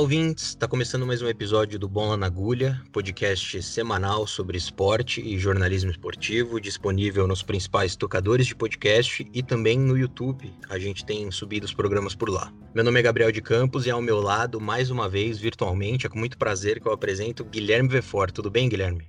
[0.00, 0.44] Ouvintes!
[0.44, 5.90] Está começando mais um episódio do Bola na Agulha, podcast semanal sobre esporte e jornalismo
[5.90, 10.50] esportivo, disponível nos principais tocadores de podcast e também no YouTube.
[10.70, 12.50] A gente tem subido os programas por lá.
[12.74, 16.08] Meu nome é Gabriel de Campos e ao meu lado, mais uma vez, virtualmente, é
[16.08, 18.32] com muito prazer que eu apresento Guilherme Vefort.
[18.32, 19.06] Tudo bem, Guilherme?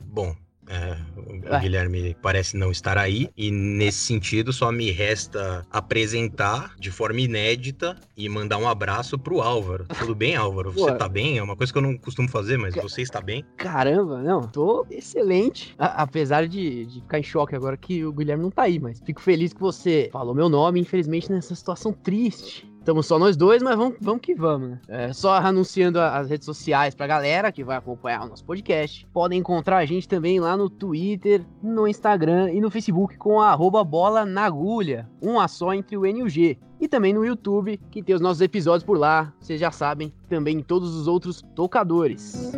[0.00, 0.34] Bom,
[0.68, 6.90] é, o Guilherme parece não estar aí, e nesse sentido só me resta apresentar de
[6.90, 9.86] forma inédita e mandar um abraço pro Álvaro.
[9.98, 10.72] Tudo bem, Álvaro?
[10.72, 11.38] Você Pô, tá bem?
[11.38, 13.44] É uma coisa que eu não costumo fazer, mas você está bem?
[13.56, 15.74] Caramba, não, tô excelente.
[15.78, 19.00] A apesar de, de ficar em choque agora que o Guilherme não tá aí, mas
[19.00, 23.62] fico feliz que você falou meu nome, infelizmente nessa situação triste Estamos só nós dois,
[23.62, 24.80] mas vamos, vamos que vamos, né?
[24.88, 29.06] É, só anunciando as redes sociais pra galera que vai acompanhar o nosso podcast.
[29.12, 33.50] Podem encontrar a gente também lá no Twitter, no Instagram e no Facebook com a
[33.50, 35.06] arroba bola na agulha.
[35.20, 36.56] Um a só entre o N e o G.
[36.80, 39.34] E também no YouTube, que tem os nossos episódios por lá.
[39.38, 42.52] Vocês já sabem, também em todos os outros tocadores.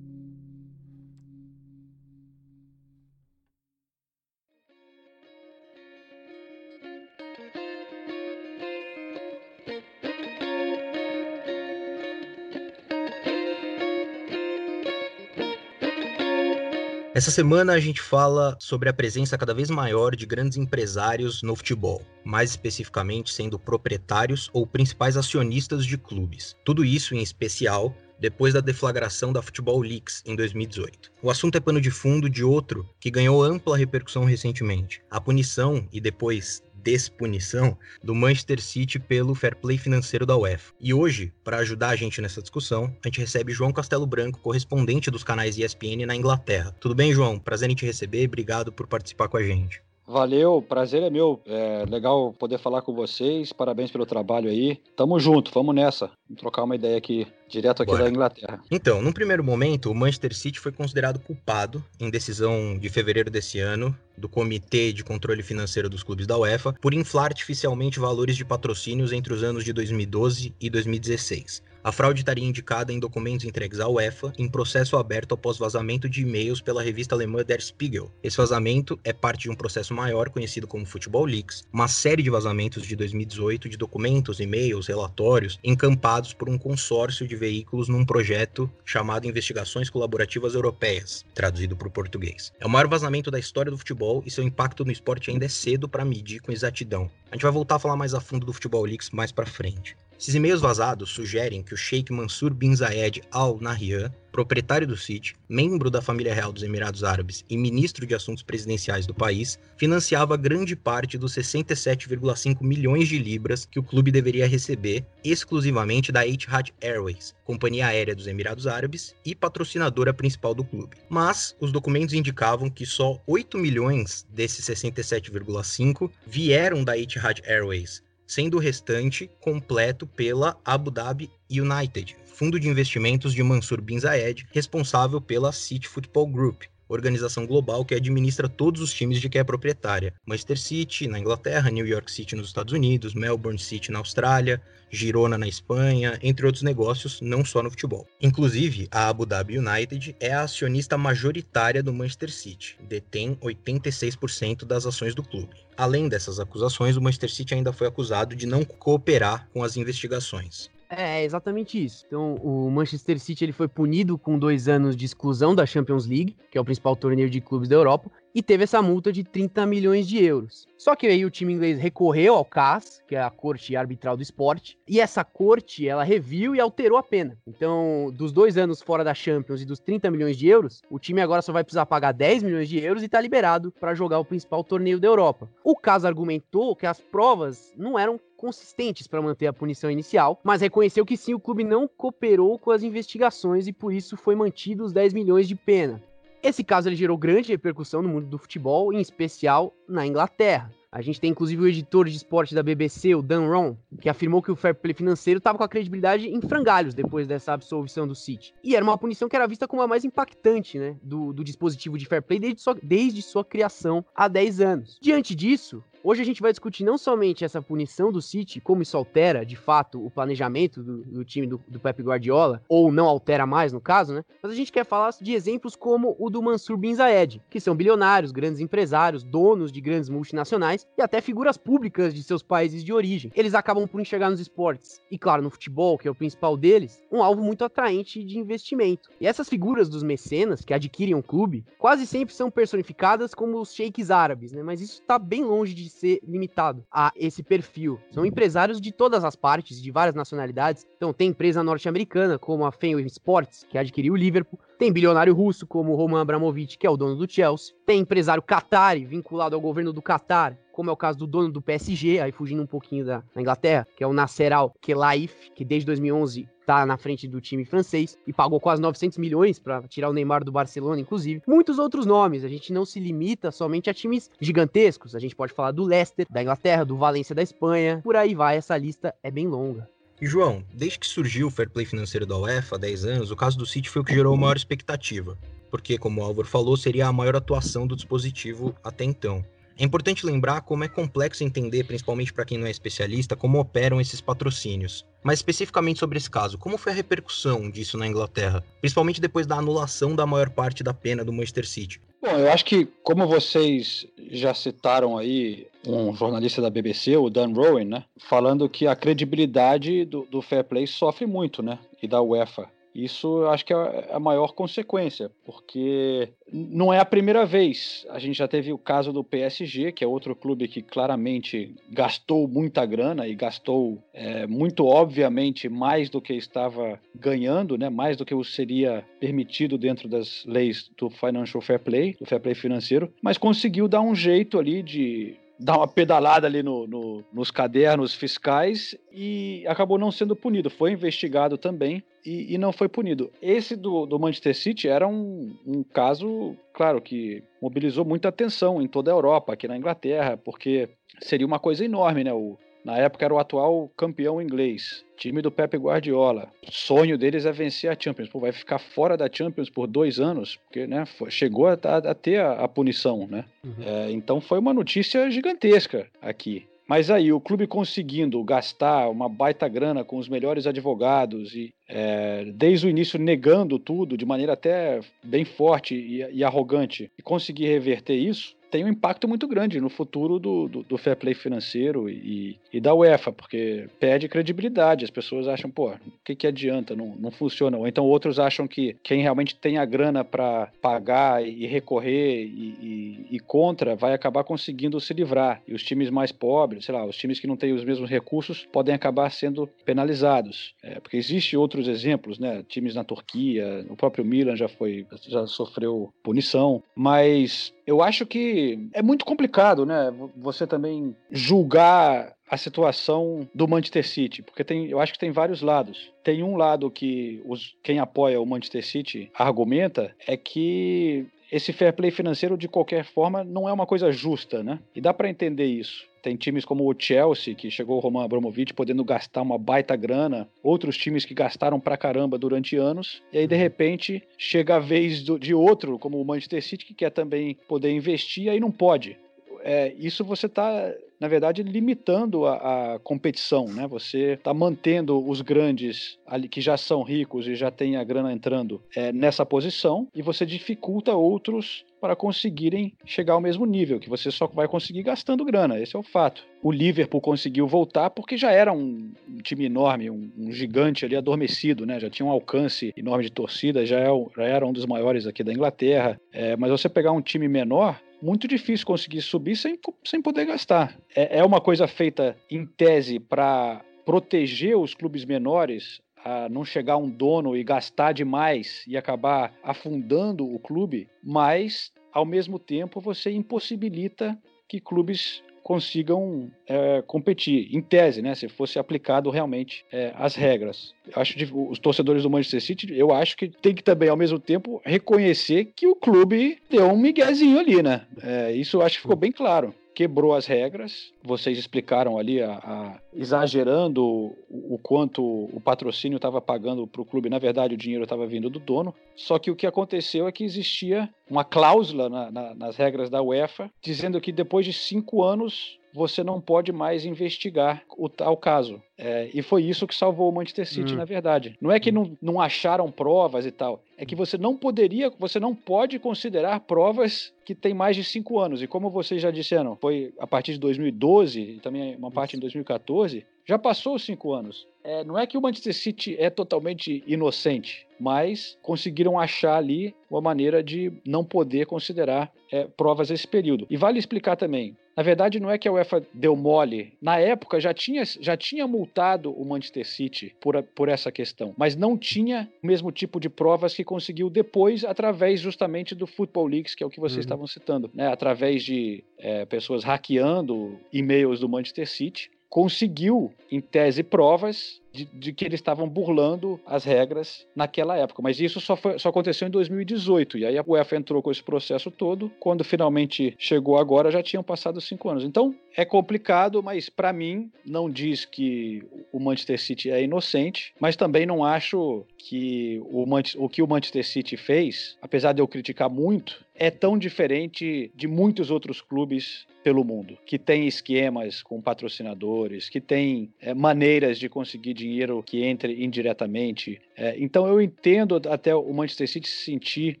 [17.20, 21.54] Essa semana a gente fala sobre a presença cada vez maior de grandes empresários no
[21.54, 26.56] futebol, mais especificamente sendo proprietários ou principais acionistas de clubes.
[26.64, 31.12] Tudo isso em especial depois da deflagração da Futebol Leaks em 2018.
[31.22, 35.86] O assunto é pano de fundo de outro que ganhou ampla repercussão recentemente: a punição
[35.92, 40.72] e depois despunição do Manchester City pelo fair play financeiro da UEFA.
[40.80, 45.10] E hoje, para ajudar a gente nessa discussão, a gente recebe João Castelo Branco, correspondente
[45.10, 46.74] dos canais ESPN na Inglaterra.
[46.80, 47.38] Tudo bem, João?
[47.38, 49.82] Prazer em te receber, obrigado por participar com a gente.
[50.10, 51.40] Valeu, prazer é meu.
[51.46, 53.52] É legal poder falar com vocês.
[53.52, 54.80] Parabéns pelo trabalho aí.
[54.96, 56.10] Tamo junto, vamos nessa.
[56.28, 58.02] Vamos trocar uma ideia aqui, direto aqui Bora.
[58.02, 58.60] da Inglaterra.
[58.72, 63.60] Então, num primeiro momento, o Manchester City foi considerado culpado em decisão de fevereiro desse
[63.60, 68.44] ano do Comitê de Controle Financeiro dos Clubes da UEFA por inflar artificialmente valores de
[68.44, 71.62] patrocínios entre os anos de 2012 e 2016.
[71.82, 76.20] A fraude estaria indicada em documentos entregues à UEFA em processo aberto após vazamento de
[76.20, 78.12] e-mails pela revista alemã Der Spiegel.
[78.22, 82.28] Esse vazamento é parte de um processo maior conhecido como Football Leaks, uma série de
[82.28, 88.70] vazamentos de 2018 de documentos, e-mails, relatórios encampados por um consórcio de veículos num projeto
[88.84, 92.52] chamado Investigações Colaborativas Europeias, traduzido para o português.
[92.60, 95.48] É o maior vazamento da história do futebol e seu impacto no esporte ainda é
[95.48, 97.10] cedo para medir com exatidão.
[97.30, 99.96] A gente vai voltar a falar mais a fundo do Futebol Leaks mais para frente.
[100.20, 105.34] Esses e-mails vazados sugerem que o Sheikh Mansur bin Zayed Al Nahyan, proprietário do City,
[105.48, 110.36] membro da família real dos Emirados Árabes e ministro de Assuntos Presidenciais do país, financiava
[110.36, 116.70] grande parte dos 67,5 milhões de libras que o clube deveria receber exclusivamente da Etihad
[116.82, 120.98] Airways, companhia aérea dos Emirados Árabes e patrocinadora principal do clube.
[121.08, 128.58] Mas os documentos indicavam que só 8 milhões desses 67,5 vieram da Etihad Airways, sendo
[128.58, 135.20] o restante completo pela Abu Dhabi United, fundo de investimentos de Mansur Bin Zayed, responsável
[135.20, 140.12] pela City Football Group, organização global que administra todos os times de que é proprietária.
[140.26, 145.38] Manchester City na Inglaterra, New York City nos Estados Unidos, Melbourne City na Austrália, Girona
[145.38, 148.06] na Espanha, entre outros negócios, não só no futebol.
[148.20, 154.86] Inclusive, a Abu Dhabi United é a acionista majoritária do Manchester City, detém 86% das
[154.86, 155.54] ações do clube.
[155.76, 160.68] Além dessas acusações, o Manchester City ainda foi acusado de não cooperar com as investigações.
[160.92, 162.04] É, exatamente isso.
[162.04, 166.36] Então, o Manchester City ele foi punido com dois anos de exclusão da Champions League,
[166.50, 169.66] que é o principal torneio de clubes da Europa, e teve essa multa de 30
[169.66, 170.66] milhões de euros.
[170.76, 174.22] Só que aí o time inglês recorreu ao CAS, que é a Corte Arbitral do
[174.22, 177.36] Esporte, e essa corte ela reviu e alterou a pena.
[177.46, 181.20] Então, dos dois anos fora da Champions e dos 30 milhões de euros, o time
[181.20, 184.24] agora só vai precisar pagar 10 milhões de euros e tá liberado para jogar o
[184.24, 185.48] principal torneio da Europa.
[185.62, 190.62] O CAS argumentou que as provas não eram consistentes para manter a punição inicial, mas
[190.62, 194.82] reconheceu que sim, o clube não cooperou com as investigações e por isso foi mantido
[194.82, 196.02] os 10 milhões de pena.
[196.42, 200.72] Esse caso ele gerou grande repercussão no mundo do futebol, em especial na Inglaterra.
[200.92, 204.42] A gente tem inclusive o editor de esporte da BBC, o Dan Ron, que afirmou
[204.42, 208.14] que o fair play financeiro estava com a credibilidade em frangalhos depois dessa absolvição do
[208.14, 208.52] City.
[208.64, 211.96] E era uma punição que era vista como a mais impactante né, do, do dispositivo
[211.96, 214.98] de fair play desde sua, desde sua criação há 10 anos.
[215.00, 218.96] Diante disso, Hoje a gente vai discutir não somente essa punição do City, como isso
[218.96, 223.44] altera, de fato, o planejamento do, do time do, do Pep Guardiola, ou não altera
[223.44, 224.24] mais no caso, né?
[224.42, 227.76] Mas a gente quer falar de exemplos como o do Mansur Bin Zayed, que são
[227.76, 232.94] bilionários, grandes empresários, donos de grandes multinacionais e até figuras públicas de seus países de
[232.94, 233.30] origem.
[233.34, 237.02] Eles acabam por enxergar nos esportes, e claro, no futebol, que é o principal deles,
[237.12, 239.10] um alvo muito atraente de investimento.
[239.20, 243.74] E essas figuras dos mecenas que adquirem um clube quase sempre são personificadas como os
[243.74, 244.62] sheiks árabes, né?
[244.62, 248.00] Mas isso está bem longe de ser limitado a esse perfil.
[248.10, 250.86] São empresários de todas as partes, de várias nacionalidades.
[250.96, 254.58] Então, tem empresa norte-americana, como a Fenway Sports, que adquiriu o Liverpool.
[254.78, 257.74] Tem bilionário russo, como o Roman Abramovich, que é o dono do Chelsea.
[257.84, 261.60] Tem empresário qatari, vinculado ao governo do Qatar, como é o caso do dono do
[261.60, 265.84] PSG, aí fugindo um pouquinho da, da Inglaterra, que é o Nasser Al-Khelaifi, que desde
[265.86, 270.12] 2011 tá na frente do time francês e pagou quase 900 milhões para tirar o
[270.12, 271.42] Neymar do Barcelona, inclusive.
[271.44, 272.44] Muitos outros nomes.
[272.44, 275.16] A gente não se limita somente a times gigantescos.
[275.16, 278.00] A gente pode falar do Leicester, da Inglaterra, do Valência da Espanha.
[278.04, 279.90] Por aí vai, essa lista é bem longa.
[280.22, 283.58] João, desde que surgiu o fair play financeiro da UEFA há 10 anos, o caso
[283.58, 285.36] do City foi o que gerou a maior expectativa,
[285.70, 289.44] porque, como o Álvaro falou, seria a maior atuação do dispositivo até então.
[289.80, 293.98] É importante lembrar como é complexo entender, principalmente para quem não é especialista, como operam
[293.98, 295.06] esses patrocínios.
[295.24, 299.56] Mas especificamente sobre esse caso, como foi a repercussão disso na Inglaterra, principalmente depois da
[299.56, 301.98] anulação da maior parte da pena do Manchester City?
[302.20, 307.54] Bom, eu acho que, como vocês já citaram aí, um jornalista da BBC, o Dan
[307.54, 312.20] Rowan, né, falando que a credibilidade do, do fair play sofre muito, né, e da
[312.20, 312.68] UEFA.
[312.94, 318.06] Isso acho que é a maior consequência, porque não é a primeira vez.
[318.10, 322.48] A gente já teve o caso do PSG, que é outro clube que claramente gastou
[322.48, 327.88] muita grana e gastou é, muito obviamente mais do que estava ganhando, né?
[327.88, 332.40] mais do que o seria permitido dentro das leis do Financial Fair Play, do Fair
[332.40, 337.24] Play financeiro, mas conseguiu dar um jeito ali de dar uma pedalada ali no, no,
[337.32, 340.70] nos cadernos fiscais e acabou não sendo punido.
[340.70, 343.30] Foi investigado também e, e não foi punido.
[343.42, 348.88] Esse do, do Manchester City era um, um caso, claro, que mobilizou muita atenção em
[348.88, 350.88] toda a Europa, aqui na Inglaterra, porque
[351.20, 352.32] seria uma coisa enorme, né?
[352.32, 356.50] O, na época era o atual campeão inglês, time do Pep Guardiola.
[356.66, 358.28] O sonho deles é vencer a Champions.
[358.28, 362.40] Pô, vai ficar fora da Champions por dois anos, porque né, chegou a, a, ter
[362.40, 363.44] a, a punição, né?
[363.64, 363.84] Uhum.
[363.84, 366.66] É, então foi uma notícia gigantesca aqui.
[366.90, 372.44] Mas aí, o clube conseguindo gastar uma baita grana com os melhores advogados e é,
[372.52, 377.66] desde o início negando tudo de maneira até bem forte e, e arrogante e conseguir
[377.66, 382.08] reverter isso, tem um impacto muito grande no futuro do, do, do fair play financeiro
[382.08, 385.04] e, e, da UEFA, porque perde credibilidade.
[385.04, 386.94] As pessoas acham, pô, o que, que adianta?
[386.94, 387.76] Não, não funciona.
[387.76, 392.46] Ou então outros acham que quem realmente tem a grana para pagar e recorrer e,
[392.48, 395.62] e, e, contra vai acabar conseguindo se livrar.
[395.66, 398.68] E os times mais pobres, sei lá, os times que não têm os mesmos recursos
[398.72, 400.74] podem acabar sendo penalizados.
[400.82, 402.64] É, porque existe outros exemplos, né?
[402.68, 408.59] Times na Turquia, o próprio Milan já foi, já sofreu punição, mas eu acho que
[408.92, 410.12] é muito complicado, né?
[410.36, 415.62] Você também julgar a situação do Manchester City, porque tem, eu acho que tem vários
[415.62, 416.12] lados.
[416.24, 421.92] Tem um lado que os, quem apoia o Manchester City argumenta é que esse fair
[421.92, 424.78] play financeiro de qualquer forma não é uma coisa justa, né?
[424.94, 426.08] E dá para entender isso.
[426.22, 430.48] Tem times como o Chelsea, que chegou o Roman Abramovich podendo gastar uma baita grana,
[430.62, 435.22] outros times que gastaram pra caramba durante anos, e aí de repente chega a vez
[435.22, 439.16] do, de outro, como o Manchester City, que quer também poder investir, aí não pode.
[439.62, 443.86] É, isso você está na verdade, limitando a, a competição, né?
[443.86, 448.32] Você está mantendo os grandes ali que já são ricos e já têm a grana
[448.32, 454.08] entrando é, nessa posição e você dificulta outros para conseguirem chegar ao mesmo nível, que
[454.08, 456.42] você só vai conseguir gastando grana, esse é o fato.
[456.62, 459.12] O Liverpool conseguiu voltar porque já era um,
[459.42, 462.00] time enorme, um, um, gigante ali adormecido, né?
[462.00, 465.44] Já tinha um alcance enorme de torcida, já, é, já era um dos maiores aqui
[465.44, 466.18] da Inglaterra.
[466.32, 470.96] É, mas você pegar um time menor, muito difícil conseguir subir sem, sem poder gastar.
[471.14, 476.96] É, é uma coisa feita em tese para proteger os clubes menores a não chegar
[476.96, 483.30] um dono e gastar demais e acabar afundando o clube, mas ao mesmo tempo você
[483.30, 490.34] impossibilita que clubes consigam é, competir, em tese, né, se fosse aplicado realmente é, as
[490.34, 490.92] regras.
[491.14, 494.40] Acho que os torcedores do Manchester City, eu acho que tem que também, ao mesmo
[494.40, 498.04] tempo, reconhecer que o clube deu um miguezinho ali, né?
[498.20, 499.72] É, isso eu acho que ficou bem claro.
[499.94, 501.12] quebrou as regras.
[501.22, 507.04] Vocês explicaram ali, a, a exagerando o, o, quanto o patrocínio estava pagando para o
[507.04, 507.30] clube.
[507.30, 508.92] Na verdade, o dinheiro estava vindo do dono.
[509.14, 513.22] Só que o que aconteceu é que existia uma cláusula na, na, nas regras da
[513.22, 518.80] UEFA dizendo que depois de cinco anos você não pode mais investigar o tal caso.
[518.96, 520.96] É, e foi isso que salvou o Manchester City, hum.
[520.96, 521.56] na verdade.
[521.60, 525.40] Não é que não, não acharam provas e tal, é que você não poderia, você
[525.40, 528.62] não pode considerar provas que têm mais de cinco anos.
[528.62, 532.40] E como vocês já disseram, foi a partir de 2012 e também uma parte em
[532.40, 534.64] 2014, já passou os cinco anos.
[534.84, 540.20] É, não é que o Manchester City é totalmente inocente, mas conseguiram achar ali uma
[540.20, 543.66] maneira de não poder considerar é, provas desse período.
[543.68, 546.92] E vale explicar também, na verdade, não é que a UEFA deu mole.
[547.02, 551.74] Na época já tinha, já tinha multado o Manchester City por, por essa questão, mas
[551.74, 556.76] não tinha o mesmo tipo de provas que conseguiu depois, através justamente do Football Leaks,
[556.76, 557.20] que é o que vocês uhum.
[557.20, 558.06] estavam citando, né?
[558.06, 565.32] através de é, pessoas hackeando e-mails do Manchester City conseguiu, em tese, provas de, de,
[565.32, 568.20] que eles estavam burlando as regras naquela época.
[568.20, 570.38] Mas isso só, foi, só aconteceu em 2018.
[570.38, 572.30] E aí a UEFA entrou com esse processo todo.
[572.40, 575.24] Quando finalmente chegou agora, já tinham passado cinco anos.
[575.24, 580.96] Então é complicado, mas para mim não diz que o Manchester City é inocente, mas
[580.96, 583.04] também não acho que o,
[583.38, 588.06] o que o Manchester City fez, apesar de eu criticar muito, é tão diferente de
[588.06, 594.28] muitos outros clubes pelo mundo, que tem esquemas com patrocinadores, que tem é, maneiras de
[594.28, 596.80] conseguir dinheiro que entre indiretamente.
[596.94, 600.00] É, então eu entendo até o Manchester City se sentir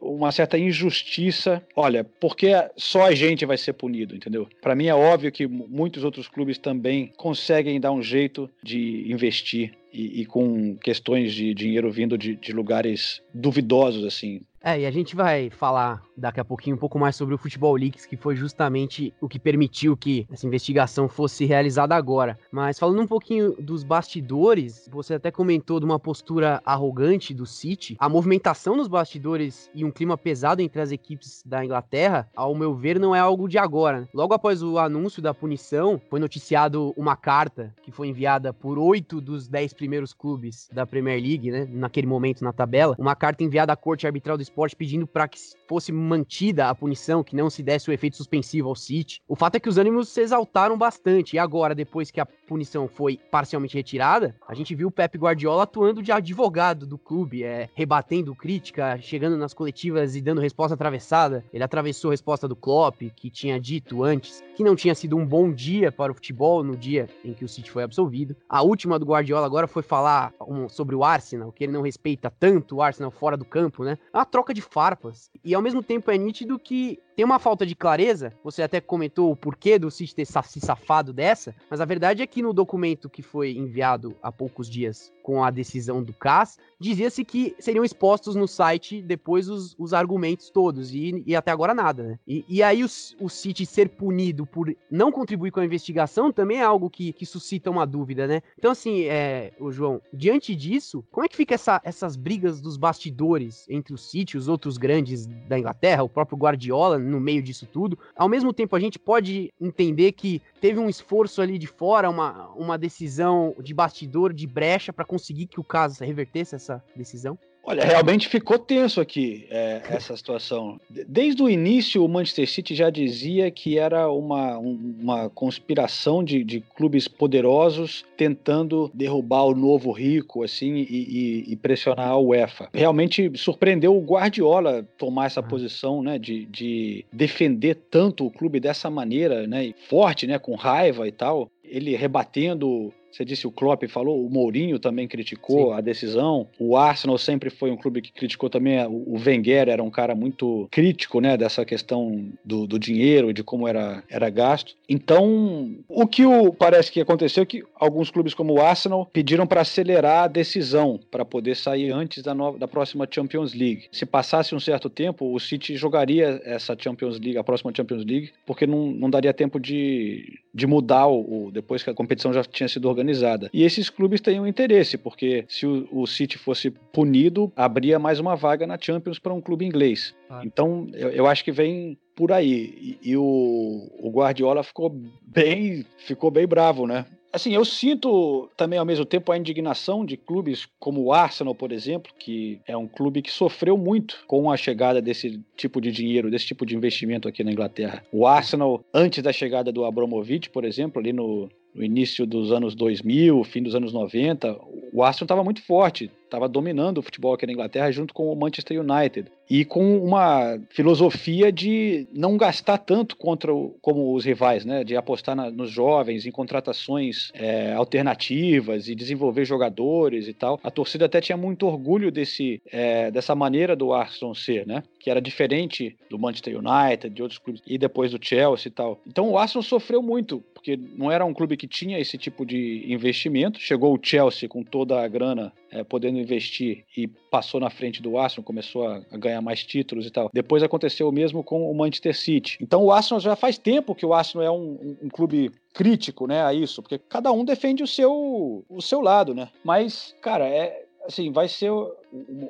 [0.00, 1.60] uma certa injustiça.
[1.74, 4.48] Olha, porque só a gente vai ser punido, entendeu?
[4.62, 9.72] Para mim é óbvio que muitos outros clubes também conseguem dar um jeito de investir
[9.92, 14.42] e, e com questões de dinheiro vindo de, de lugares duvidosos assim.
[14.62, 17.74] É, e a gente vai falar daqui a pouquinho um pouco mais sobre o Futebol
[17.76, 22.38] Leaks, que foi justamente o que permitiu que essa investigação fosse realizada agora.
[22.50, 27.96] Mas falando um pouquinho dos bastidores, você até comentou de uma postura arrogante do City.
[27.98, 32.74] A movimentação nos bastidores e um clima pesado entre as equipes da Inglaterra, ao meu
[32.74, 34.08] ver, não é algo de agora.
[34.12, 39.20] Logo após o anúncio da punição, foi noticiado uma carta que foi enviada por oito
[39.20, 43.72] dos dez primeiros clubes da Premier League, né, naquele momento na tabela, uma carta enviada
[43.72, 45.38] à Corte Arbitral do Esporte pedindo para que
[45.68, 49.20] fosse mantida a punição, que não se desse o efeito suspensivo ao City.
[49.28, 51.36] O fato é que os ânimos se exaltaram bastante.
[51.36, 55.64] E agora, depois que a punição foi parcialmente retirada, a gente viu o Pep Guardiola
[55.64, 61.44] atuando de advogado do clube, é, rebatendo crítica, chegando nas coletivas e dando resposta atravessada.
[61.52, 65.26] Ele atravessou a resposta do Klopp, que tinha dito antes que não tinha sido um
[65.26, 68.34] bom dia para o futebol no dia em que o City foi absolvido.
[68.48, 72.30] A última do Guardiola agora foi falar um, sobre o Arsenal, que ele não respeita
[72.30, 73.98] tanto o Arsenal fora do campo, né?
[74.12, 75.30] Uma troca de farpas.
[75.42, 79.32] E ao mesmo tempo é nítido que tem uma falta de clareza, você até comentou
[79.32, 83.08] o porquê do City ter se safado dessa, mas a verdade é que no documento
[83.08, 88.36] que foi enviado há poucos dias com a decisão do CAS, dizia-se que seriam expostos
[88.36, 92.18] no site depois os, os argumentos todos, e, e, até agora nada, né?
[92.28, 92.86] E, e aí o,
[93.20, 97.26] o City ser punido por não contribuir com a investigação também é algo que, que
[97.26, 98.42] suscita uma dúvida, né?
[98.56, 102.76] Então, assim, é, o João, diante disso, como é que fica essa, essas brigas dos
[102.76, 107.42] bastidores entre o City e os outros grandes da Inglaterra, o próprio Guardiola, no meio
[107.42, 107.98] disso tudo.
[108.14, 112.48] Ao mesmo tempo, a gente pode entender que teve um esforço ali de fora, uma,
[112.54, 117.38] uma decisão de bastidor, de brecha, para conseguir que o caso revertesse essa decisão?
[117.66, 120.80] Olha, realmente ficou tenso aqui é, essa situação.
[120.88, 126.60] Desde o início, o Manchester City já dizia que era uma, uma conspiração de, de
[126.60, 132.68] clubes poderosos tentando derrubar o novo rico, assim, e, e, e, pressionar a UEFA.
[132.72, 138.88] Realmente surpreendeu o Guardiola tomar essa posição, né, de, de defender tanto o clube dessa
[138.88, 141.50] maneira, né, forte, né, com raiva e tal.
[141.64, 145.78] Ele rebatendo você disse o Klopp falou, o Mourinho também criticou Sim.
[145.78, 146.46] a decisão.
[146.58, 148.84] O Arsenal sempre foi um clube que criticou também.
[148.86, 153.42] O Wenger era um cara muito crítico, né, dessa questão do, do dinheiro e de
[153.42, 154.74] como era, era gasto.
[154.88, 159.46] Então, o que o, parece que aconteceu é que alguns clubes como o Arsenal pediram
[159.46, 163.86] para acelerar a decisão para poder sair antes da, nova, da próxima Champions League.
[163.92, 168.32] Se passasse um certo tempo, o City jogaria essa Champions League, a próxima Champions League,
[168.44, 172.44] porque não, não daria tempo de, de mudar o, o depois que a competição já
[172.44, 173.48] tinha sido organizada organizada.
[173.52, 178.18] E esses clubes têm um interesse, porque se o, o City fosse punido, abria mais
[178.18, 180.14] uma vaga na Champions para um clube inglês.
[180.28, 180.42] Ah.
[180.44, 182.98] Então, eu, eu acho que vem por aí.
[183.02, 184.90] E, e o, o, Guardiola ficou
[185.22, 187.06] bem, ficou bem bravo, né?
[187.32, 191.70] assim, eu sinto também ao mesmo tempo a indignação de clubes como o Arsenal, por
[191.70, 196.30] exemplo, que é um clube que sofreu muito com a chegada desse tipo de dinheiro,
[196.30, 198.02] desse tipo de investimento aqui na Inglaterra.
[198.10, 202.74] O Arsenal, antes da chegada do Abramovich, por exemplo, ali no, no início dos anos
[202.74, 204.56] 2000, fim dos anos 90,
[204.92, 208.36] o Arsenal estava muito forte, estava dominando o futebol aqui na Inglaterra junto com o
[208.36, 214.64] Manchester United e com uma filosofia de não gastar tanto contra o, como os rivais,
[214.64, 214.82] né?
[214.82, 220.58] De apostar na, nos jovens, em contratações é, alternativas e desenvolver jogadores e tal.
[220.64, 224.82] A torcida até tinha muito orgulho desse, é, dessa maneira do Arsenal ser, né?
[225.06, 229.00] Que era diferente do Manchester United, de outros clubes e depois do Chelsea e tal.
[229.06, 232.84] Então o Arsenal sofreu muito porque não era um clube que tinha esse tipo de
[232.92, 233.60] investimento.
[233.60, 238.18] Chegou o Chelsea com toda a grana é, podendo investir e passou na frente do
[238.18, 240.28] Arsenal, começou a, a, ganhar mais títulos e tal.
[240.34, 242.58] Depois aconteceu o mesmo com o Manchester City.
[242.60, 246.26] Então o Arsenal já faz tempo que o Arsenal é um, um, um clube crítico,
[246.26, 249.50] né, a isso, porque cada um defende o seu o seu lado, né?
[249.62, 251.72] Mas, cara, é assim, vai ser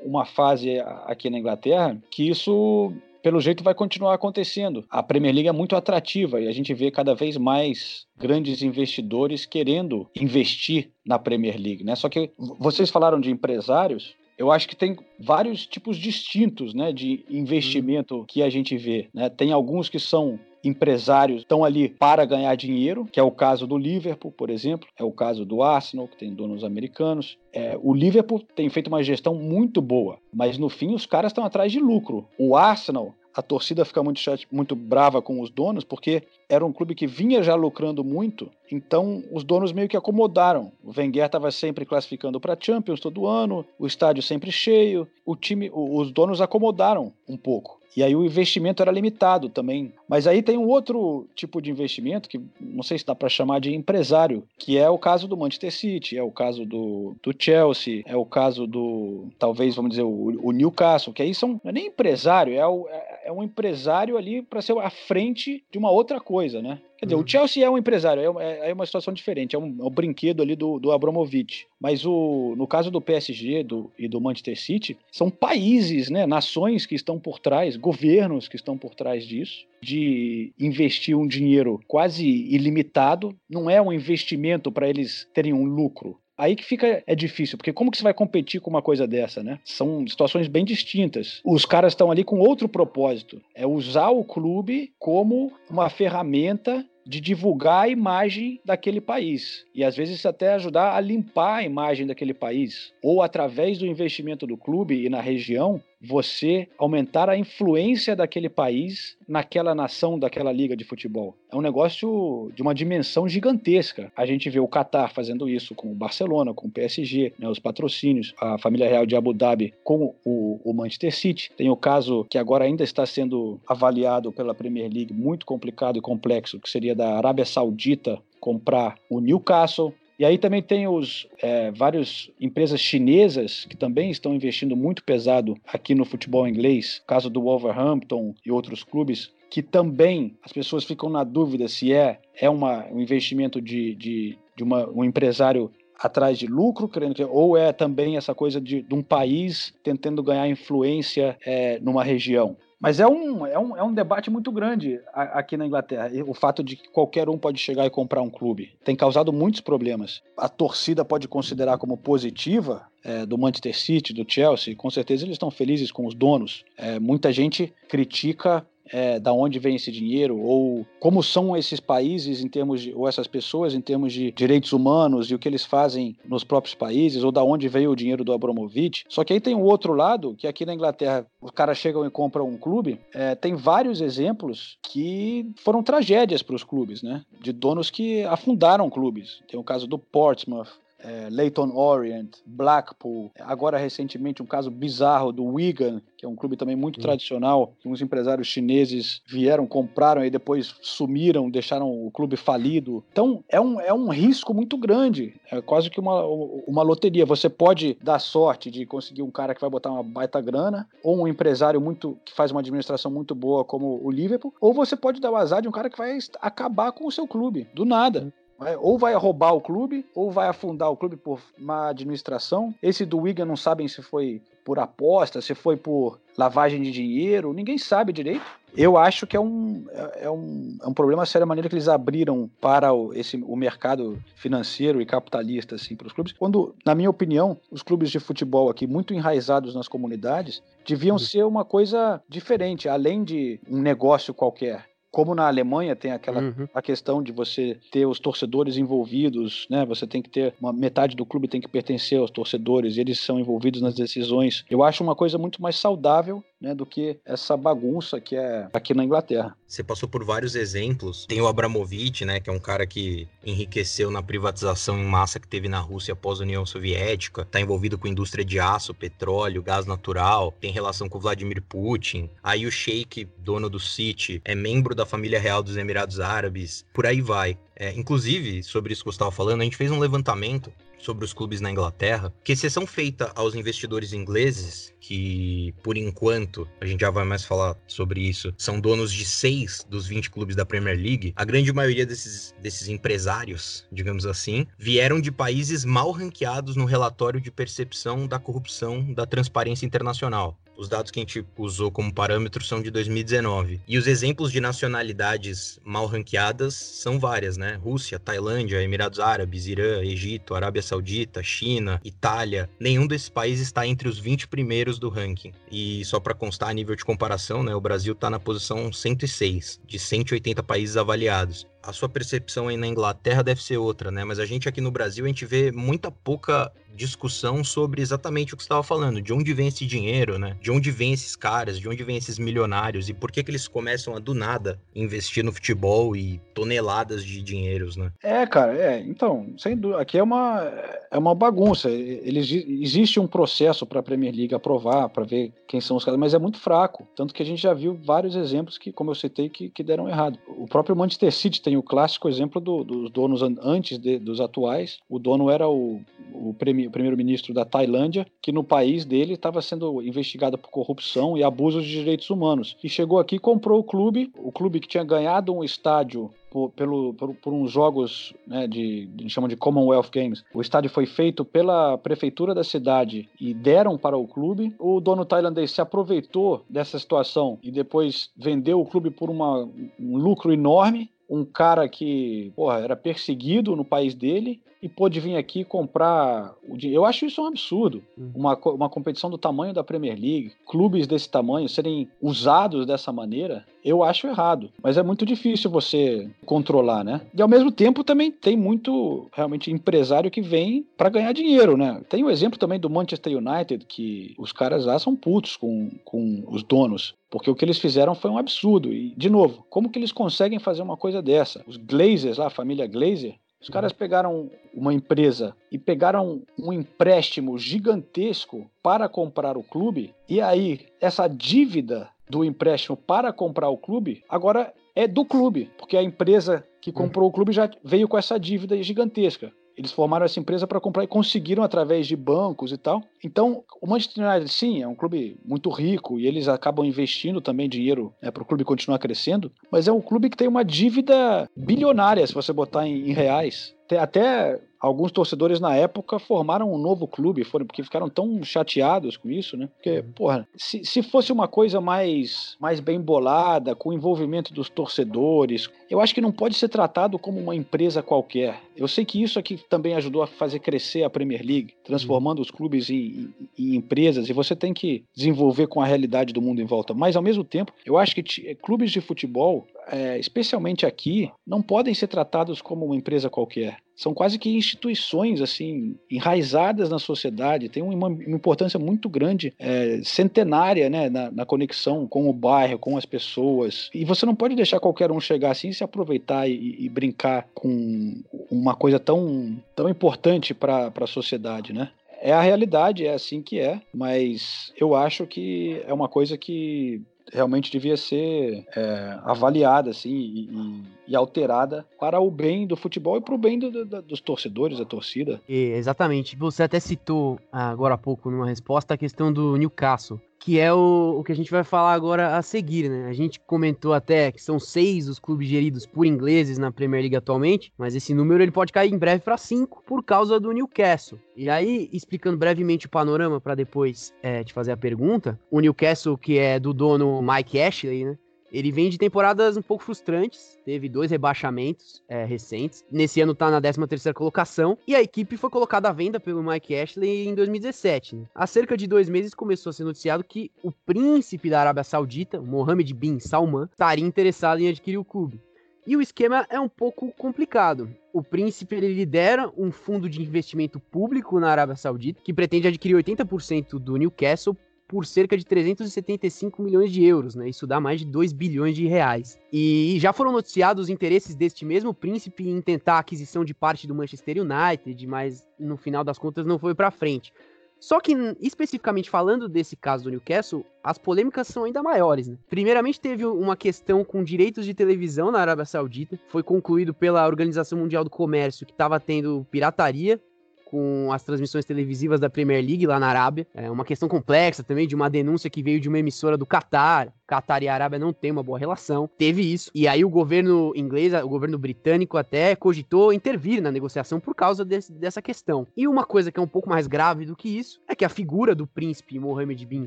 [0.04, 4.84] uma fase aqui na Inglaterra que isso pelo jeito vai continuar acontecendo.
[4.88, 9.44] A Premier League é muito atrativa e a gente vê cada vez mais grandes investidores
[9.44, 11.96] querendo investir na Premier League, né?
[11.96, 17.24] Só que vocês falaram de empresários, eu acho que tem vários tipos distintos né, de
[17.28, 19.08] investimento que a gente vê.
[19.12, 19.28] Né?
[19.28, 23.76] Tem alguns que são empresários estão ali para ganhar dinheiro, que é o caso do
[23.76, 27.38] Liverpool, por exemplo, é o caso do Arsenal, que tem donos americanos.
[27.52, 31.44] É, o Liverpool tem feito uma gestão muito boa, mas no fim os caras estão
[31.44, 32.26] atrás de lucro.
[32.38, 34.18] O Arsenal a torcida fica muito,
[34.50, 39.22] muito brava com os donos, porque era um clube que vinha já lucrando muito, então
[39.30, 40.72] os donos meio que acomodaram.
[40.82, 45.70] O Wenger estava sempre classificando para Champions todo ano, o estádio sempre cheio, o time,
[45.70, 47.75] os donos acomodaram um pouco.
[47.96, 49.92] E aí o investimento era limitado também.
[50.06, 53.58] Mas aí tem um outro tipo de investimento que não sei se dá para chamar
[53.58, 58.02] de empresário, que é o caso do Manchester City, é o caso do, do Chelsea,
[58.04, 61.72] é o caso do, talvez, vamos dizer, o, o Newcastle, que aí são, não é
[61.72, 65.90] nem empresário, é, o, é, é um empresário ali para ser à frente de uma
[65.90, 66.78] outra coisa, né?
[66.98, 67.22] Quer dizer, uhum.
[67.22, 70.42] o Chelsea é um empresário, é, é, uma situação diferente, é um, é um brinquedo
[70.42, 71.66] ali do, do Abramovich.
[71.80, 76.86] Mas o, no caso do PSG do, e do Manchester City, são países, né, nações
[76.86, 82.26] que estão por trás, governos que estão por trás disso, de investir um dinheiro quase
[82.26, 83.36] ilimitado.
[83.48, 87.72] Não é um investimento para eles terem um lucro, Aí que fica é difícil, porque
[87.72, 89.58] como que você vai competir com uma coisa dessa, né?
[89.64, 91.40] São situações bem distintas.
[91.44, 97.20] Os caras estão ali com outro propósito, é usar o clube como uma ferramenta de
[97.20, 102.34] divulgar a imagem daquele país e às vezes até ajudar a limpar a imagem daquele
[102.34, 108.48] país ou através do investimento do clube e na região você aumentar a influência daquele
[108.48, 111.34] país naquela nação, daquela liga de futebol.
[111.50, 114.12] É um negócio de uma dimensão gigantesca.
[114.16, 117.58] A gente vê o Qatar fazendo isso com o Barcelona, com o PSG, né, os
[117.58, 121.50] patrocínios, a família real de Abu Dhabi com o, o Manchester City.
[121.56, 126.02] Tem o caso que agora ainda está sendo avaliado pela Premier League, muito complicado e
[126.02, 131.70] complexo, que seria da Arábia Saudita comprar o Newcastle, e aí também tem os é,
[131.70, 137.42] várias empresas chinesas que também estão investindo muito pesado aqui no futebol inglês, caso do
[137.42, 142.86] Wolverhampton e outros clubes, que também as pessoas ficam na dúvida se é, é uma,
[142.86, 146.90] um investimento de, de, de uma, um empresário atrás de lucro,
[147.30, 152.56] ou é também essa coisa de, de um país tentando ganhar influência é, numa região.
[152.78, 156.10] Mas é um, é um, é um debate muito grande aqui na Inglaterra.
[156.26, 159.60] O fato de que qualquer um pode chegar e comprar um clube tem causado muitos
[159.60, 160.22] problemas.
[160.36, 165.34] A torcida pode considerar como positiva é, do Manchester City, do Chelsea, com certeza eles
[165.34, 166.64] estão felizes com os donos.
[166.76, 172.42] É, muita gente critica é, da onde vem esse dinheiro ou como são esses países
[172.42, 175.64] em termos de, ou essas pessoas em termos de direitos humanos e o que eles
[175.64, 179.04] fazem nos próprios países ou da onde veio o dinheiro do Abramovich.
[179.08, 182.10] Só que aí tem o outro lado que aqui na Inglaterra os caras chegam e
[182.10, 182.98] compram um clube.
[183.14, 187.22] É, tem vários exemplos que foram tragédias para os clubes, né?
[187.40, 189.40] De donos que afundaram clubes.
[189.48, 190.68] Tem o caso do Portsmouth,
[190.98, 196.56] é, Leyton Orient, Blackpool, agora recentemente um caso bizarro do Wigan, que é um clube
[196.56, 202.36] também muito tradicional, que uns empresários chineses vieram, compraram e depois sumiram, deixaram o clube
[202.36, 203.04] falido.
[203.12, 207.26] Então é um, é um risco muito grande, é quase que uma, uma loteria.
[207.26, 211.16] Você pode dar sorte de conseguir um cara que vai botar uma baita grana, ou
[211.16, 215.20] um empresário muito que faz uma administração muito boa como o Liverpool, ou você pode
[215.20, 218.32] dar o azar de um cara que vai acabar com o seu clube, do nada.
[218.78, 222.74] Ou vai roubar o clube, ou vai afundar o clube por má administração.
[222.82, 227.52] Esse do Wigan não sabem se foi por aposta, se foi por lavagem de dinheiro,
[227.52, 228.44] ninguém sabe direito.
[228.76, 231.74] Eu acho que é um, é, é um, é um problema sério a maneira que
[231.74, 236.32] eles abriram para o, esse, o mercado financeiro e capitalista assim, para os clubes.
[236.32, 241.20] Quando, na minha opinião, os clubes de futebol aqui, muito enraizados nas comunidades, deviam uhum.
[241.20, 244.84] ser uma coisa diferente, além de um negócio qualquer
[245.16, 246.68] como na Alemanha tem aquela uhum.
[246.74, 249.82] a questão de você ter os torcedores envolvidos, né?
[249.86, 253.18] Você tem que ter uma metade do clube tem que pertencer aos torcedores, e eles
[253.18, 254.62] são envolvidos nas decisões.
[254.68, 258.94] Eu acho uma coisa muito mais saudável né, do que essa bagunça que é aqui
[258.94, 259.56] na Inglaterra.
[259.66, 261.26] Você passou por vários exemplos.
[261.26, 265.48] Tem o Abramovich, né, que é um cara que enriqueceu na privatização em massa que
[265.48, 269.86] teve na Rússia após a União Soviética, está envolvido com indústria de aço, petróleo, gás
[269.86, 272.30] natural, tem relação com Vladimir Putin.
[272.42, 276.84] Aí o Sheikh, dono do City, é membro da família real dos Emirados Árabes.
[276.92, 277.58] Por aí vai.
[277.74, 281.32] É, inclusive, sobre isso que você estava falando, a gente fez um levantamento sobre os
[281.32, 287.10] clubes na Inglaterra, que exceção feita aos investidores ingleses, que por enquanto, a gente já
[287.10, 291.32] vai mais falar sobre isso, são donos de seis dos 20 clubes da Premier League,
[291.36, 297.40] a grande maioria desses, desses empresários, digamos assim, vieram de países mal ranqueados no relatório
[297.40, 300.58] de percepção da corrupção da Transparência Internacional.
[300.76, 303.80] Os dados que a gente usou como parâmetro são de 2019.
[303.86, 307.78] E os exemplos de nacionalidades mal ranqueadas são várias, né?
[307.82, 312.68] Rússia, Tailândia, Emirados Árabes, Irã, Egito, Arábia Saudita, China, Itália.
[312.78, 315.52] Nenhum desses países está entre os 20 primeiros do ranking.
[315.70, 319.80] E só para constar a nível de comparação, né, o Brasil está na posição 106
[319.86, 324.24] de 180 países avaliados a sua percepção aí na Inglaterra deve ser outra, né?
[324.24, 328.56] Mas a gente aqui no Brasil, a gente vê muita pouca discussão sobre exatamente o
[328.56, 330.56] que você estava falando, de onde vem esse dinheiro, né?
[330.60, 333.68] De onde vem esses caras, de onde vem esses milionários e por que que eles
[333.68, 338.10] começam a do nada investir no futebol e toneladas de dinheiros, né?
[338.22, 339.00] É, cara, é.
[339.00, 340.72] Então, sem dúvida, aqui é uma
[341.10, 341.90] é uma bagunça.
[341.90, 342.38] Ele,
[342.82, 346.34] existe um processo para a Premier League aprovar, para ver quem são os caras, mas
[346.34, 347.06] é muito fraco.
[347.14, 350.08] Tanto que a gente já viu vários exemplos que, como eu citei, que, que deram
[350.08, 350.38] errado.
[350.46, 354.98] O próprio Manchester City tem o clássico exemplo do, dos donos antes de, dos atuais.
[355.08, 356.00] O dono era o,
[356.32, 361.84] o, primeiro-ministro da Tailândia, que no país dele estava sendo investigado por corrupção e abusos
[361.84, 362.76] de direitos humanos.
[362.82, 366.70] E chegou aqui e comprou o clube, o clube que tinha ganhado um estádio por,
[366.70, 370.42] pelo, por, por uns jogos né, de, chama de Commonwealth Games.
[370.54, 374.74] O estádio foi feito pela prefeitura da cidade e deram para o clube.
[374.78, 379.68] O dono tailandês se aproveitou dessa situação e depois vendeu o clube por uma,
[380.00, 385.36] um lucro enorme um cara que porra, era perseguido no país dele e pôde vir
[385.36, 387.02] aqui comprar o dinheiro.
[387.02, 388.02] Eu acho isso um absurdo.
[388.16, 388.30] Uhum.
[388.34, 393.64] Uma, uma competição do tamanho da Premier League, clubes desse tamanho serem usados dessa maneira,
[393.84, 394.70] eu acho errado.
[394.82, 397.20] Mas é muito difícil você controlar, né?
[397.34, 402.02] E ao mesmo tempo também tem muito realmente empresário que vem para ganhar dinheiro, né?
[402.08, 406.44] Tem o exemplo também do Manchester United, que os caras lá são putos com, com
[406.48, 407.14] os donos.
[407.30, 408.92] Porque o que eles fizeram foi um absurdo.
[408.92, 411.64] E, de novo, como que eles conseguem fazer uma coisa dessa?
[411.66, 417.58] Os Glazers, lá, a família Glazer, os caras pegaram uma empresa e pegaram um empréstimo
[417.58, 424.22] gigantesco para comprar o clube, e aí essa dívida do empréstimo para comprar o clube
[424.28, 428.38] agora é do clube, porque a empresa que comprou o clube já veio com essa
[428.38, 429.52] dívida gigantesca.
[429.76, 433.02] Eles formaram essa empresa para comprar e conseguiram através de bancos e tal.
[433.22, 437.68] Então, o Manchester United, sim, é um clube muito rico e eles acabam investindo também
[437.68, 441.48] dinheiro né, para o clube continuar crescendo, mas é um clube que tem uma dívida
[441.54, 443.75] bilionária, se você botar em, em reais.
[443.94, 449.30] Até alguns torcedores na época formaram um novo clube, foram porque ficaram tão chateados com
[449.30, 449.68] isso, né?
[449.74, 450.12] Porque, uhum.
[450.12, 455.68] porra, se, se fosse uma coisa mais, mais bem bolada, com o envolvimento dos torcedores,
[455.90, 458.60] eu acho que não pode ser tratado como uma empresa qualquer.
[458.76, 462.50] Eu sei que isso aqui também ajudou a fazer crescer a Premier League, transformando os
[462.50, 466.60] clubes em, em, em empresas, e você tem que desenvolver com a realidade do mundo
[466.60, 466.94] em volta.
[466.94, 471.94] Mas, ao mesmo tempo, eu acho que clubes de futebol, é, especialmente aqui, não podem
[471.94, 477.82] ser tratados como uma empresa qualquer são quase que instituições assim enraizadas na sociedade, tem
[477.82, 482.96] uma, uma importância muito grande, é, centenária, né, na, na, conexão com o bairro, com
[482.96, 483.88] as pessoas.
[483.94, 488.22] E você não pode deixar qualquer um chegar assim se aproveitar e, e brincar com
[488.50, 491.90] uma coisa tão, tão importante para a sociedade, né?
[492.20, 497.00] É a realidade, é assim que é, mas eu acho que é uma coisa que
[497.32, 500.82] realmente devia ser é, avaliada assim e, e,
[501.14, 504.84] alterada para o bem do futebol e para o bem do, do, dos torcedores, da
[504.84, 505.40] torcida.
[505.76, 506.36] exatamente.
[506.36, 511.16] Você até citou agora há pouco numa resposta a questão do Newcastle que é o,
[511.18, 513.08] o que a gente vai falar agora a seguir, né?
[513.08, 517.16] A gente comentou até que são seis os clubes geridos por ingleses na Premier League
[517.16, 521.18] atualmente, mas esse número ele pode cair em breve para cinco por causa do Newcastle.
[521.34, 526.16] E aí, explicando brevemente o panorama para depois é, te fazer a pergunta, o Newcastle,
[526.16, 528.16] que é do dono Mike Ashley, né?
[528.52, 532.84] Ele vem de temporadas um pouco frustrantes, teve dois rebaixamentos é, recentes.
[532.90, 536.74] Nesse ano tá na 13ª colocação e a equipe foi colocada à venda pelo Mike
[536.74, 538.16] Ashley em 2017.
[538.16, 538.24] Né?
[538.34, 542.40] Há cerca de dois meses começou a ser noticiado que o príncipe da Arábia Saudita,
[542.40, 545.40] Mohammed bin Salman, estaria interessado em adquirir o clube.
[545.86, 547.88] E o esquema é um pouco complicado.
[548.12, 553.78] O príncipe lidera um fundo de investimento público na Arábia Saudita que pretende adquirir 80%
[553.78, 554.56] do Newcastle
[554.88, 557.48] por cerca de 375 milhões de euros, né?
[557.48, 559.38] Isso dá mais de 2 bilhões de reais.
[559.52, 563.86] E já foram noticiados os interesses deste mesmo príncipe em tentar a aquisição de parte
[563.86, 567.32] do Manchester United, mas no final das contas não foi para frente.
[567.78, 572.26] Só que, especificamente falando desse caso do Newcastle, as polêmicas são ainda maiores.
[572.26, 572.38] Né?
[572.48, 576.18] Primeiramente, teve uma questão com direitos de televisão na Arábia Saudita.
[576.28, 580.20] Foi concluído pela Organização Mundial do Comércio que estava tendo pirataria
[580.66, 583.46] com as transmissões televisivas da Premier League lá na Arábia.
[583.54, 587.14] É uma questão complexa também de uma denúncia que veio de uma emissora do Catar.
[587.24, 589.08] Catar e Arábia não tem uma boa relação.
[589.16, 589.70] Teve isso.
[589.72, 594.64] E aí o governo inglês, o governo britânico até cogitou intervir na negociação por causa
[594.64, 595.66] desse, dessa questão.
[595.76, 598.08] E uma coisa que é um pouco mais grave do que isso é que a
[598.08, 599.86] figura do príncipe Mohammed bin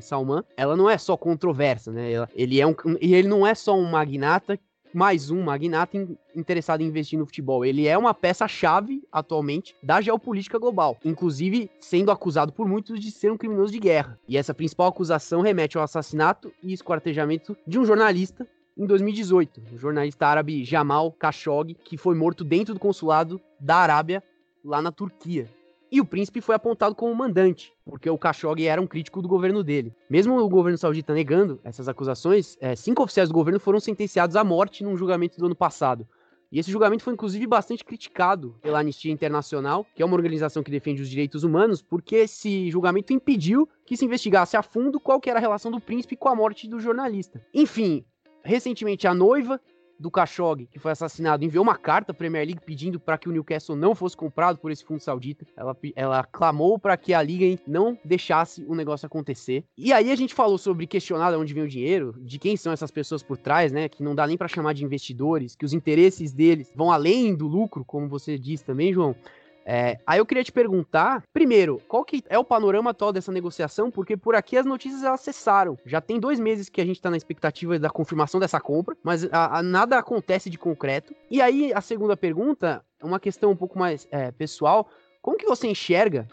[0.00, 2.26] Salman, ela não é só controversa, né?
[2.34, 4.58] Ele é um e ele não é só um magnata
[4.92, 7.64] mais um magnata in, interessado em investir no futebol.
[7.64, 13.30] Ele é uma peça-chave atualmente da geopolítica global, inclusive sendo acusado por muitos de ser
[13.30, 14.18] um criminoso de guerra.
[14.28, 19.78] E essa principal acusação remete ao assassinato e esquartejamento de um jornalista em 2018, o
[19.78, 24.22] jornalista árabe Jamal Khashoggi, que foi morto dentro do consulado da Arábia
[24.64, 25.48] lá na Turquia.
[25.92, 29.64] E o príncipe foi apontado como mandante, porque o Khashoggi era um crítico do governo
[29.64, 29.92] dele.
[30.08, 34.44] Mesmo o governo saudita negando essas acusações, é, cinco oficiais do governo foram sentenciados à
[34.44, 36.06] morte num julgamento do ano passado.
[36.52, 40.70] E esse julgamento foi inclusive bastante criticado pela Anistia Internacional, que é uma organização que
[40.70, 45.38] defende os direitos humanos, porque esse julgamento impediu que se investigasse a fundo qual era
[45.38, 47.44] a relação do príncipe com a morte do jornalista.
[47.54, 48.04] Enfim,
[48.42, 49.60] recentemente a noiva
[50.00, 53.32] do Khashoggi, que foi assassinado, enviou uma carta à Premier League pedindo para que o
[53.32, 55.46] Newcastle não fosse comprado por esse fundo saudita.
[55.54, 59.62] Ela, ela clamou para que a liga não deixasse o negócio acontecer.
[59.76, 62.72] E aí a gente falou sobre questionar de onde vem o dinheiro, de quem são
[62.72, 63.88] essas pessoas por trás, né?
[63.88, 67.46] Que não dá nem para chamar de investidores, que os interesses deles vão além do
[67.46, 69.14] lucro, como você disse também, João.
[69.64, 73.90] É, aí eu queria te perguntar, primeiro, qual que é o panorama atual dessa negociação?
[73.90, 75.78] Porque por aqui as notícias elas cessaram.
[75.84, 79.24] Já tem dois meses que a gente está na expectativa da confirmação dessa compra, mas
[79.32, 81.14] a, a, nada acontece de concreto.
[81.30, 84.88] E aí a segunda pergunta, uma questão um pouco mais é, pessoal,
[85.22, 86.26] como que você enxerga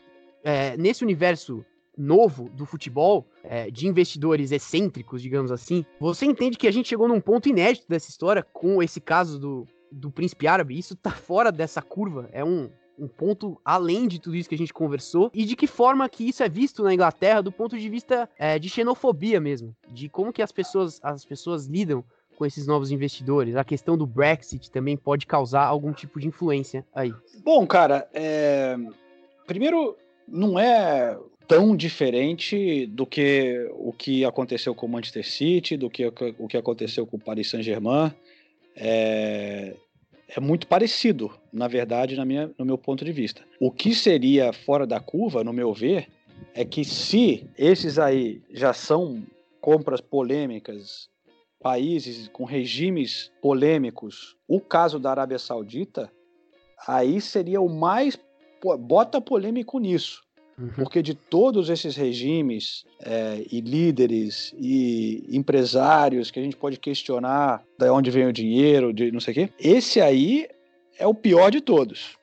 [0.44, 1.66] é, nesse universo
[1.98, 7.08] novo do futebol, é, de investidores excêntricos, digamos assim, você entende que a gente chegou
[7.08, 10.78] num ponto inédito dessa história com esse caso do, do príncipe árabe?
[10.78, 12.30] Isso tá fora dessa curva?
[12.32, 15.68] É um, um ponto além de tudo isso que a gente conversou e de que
[15.68, 19.76] forma que isso é visto na Inglaterra do ponto de vista é, de xenofobia mesmo,
[19.90, 22.04] de como que as pessoas as pessoas lidam
[22.36, 23.56] com esses novos investidores.
[23.56, 27.12] A questão do Brexit também pode causar algum tipo de influência aí.
[27.44, 28.78] Bom, cara, é...
[29.48, 35.90] primeiro não é tão diferente do que o que aconteceu com o Manchester City, do
[35.90, 36.06] que
[36.38, 38.14] o que aconteceu com o Paris Saint-Germain.
[38.76, 39.76] É,
[40.28, 43.44] é muito parecido, na verdade, na minha, no meu ponto de vista.
[43.60, 46.08] O que seria fora da curva, no meu ver,
[46.54, 49.24] é que se esses aí já são
[49.62, 51.10] compras polêmicas,
[51.60, 56.12] países com regimes polêmicos, o caso da Arábia Saudita,
[56.88, 58.20] aí seria o mais
[58.80, 60.27] bota polêmico nisso.
[60.60, 60.70] Uhum.
[60.70, 67.64] Porque de todos esses regimes é, e líderes e empresários que a gente pode questionar
[67.78, 70.48] de onde vem o dinheiro, de não sei o quê, esse aí
[70.98, 72.18] é o pior de todos.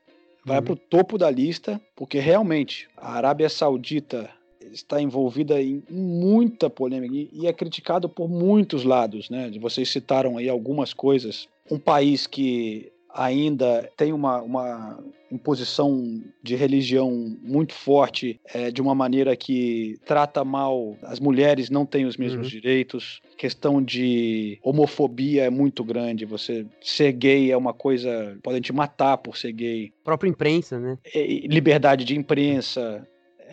[0.45, 0.65] Vai uhum.
[0.65, 4.29] para o topo da lista, porque realmente a Arábia Saudita
[4.73, 9.51] está envolvida em muita polêmica e é criticado por muitos lados, né?
[9.61, 11.49] Vocês citaram aí algumas coisas.
[11.71, 14.99] Um país que ainda tem uma, uma
[15.35, 17.11] imposição de religião
[17.43, 22.47] muito forte, é, de uma maneira que trata mal as mulheres, não têm os mesmos
[22.47, 22.51] uhum.
[22.51, 23.21] direitos.
[23.37, 26.25] Questão de homofobia é muito grande.
[26.25, 28.39] Você ser gay é uma coisa.
[28.43, 29.93] podem te matar por ser gay.
[30.03, 30.99] A própria imprensa, né?
[31.13, 33.07] É, liberdade de imprensa.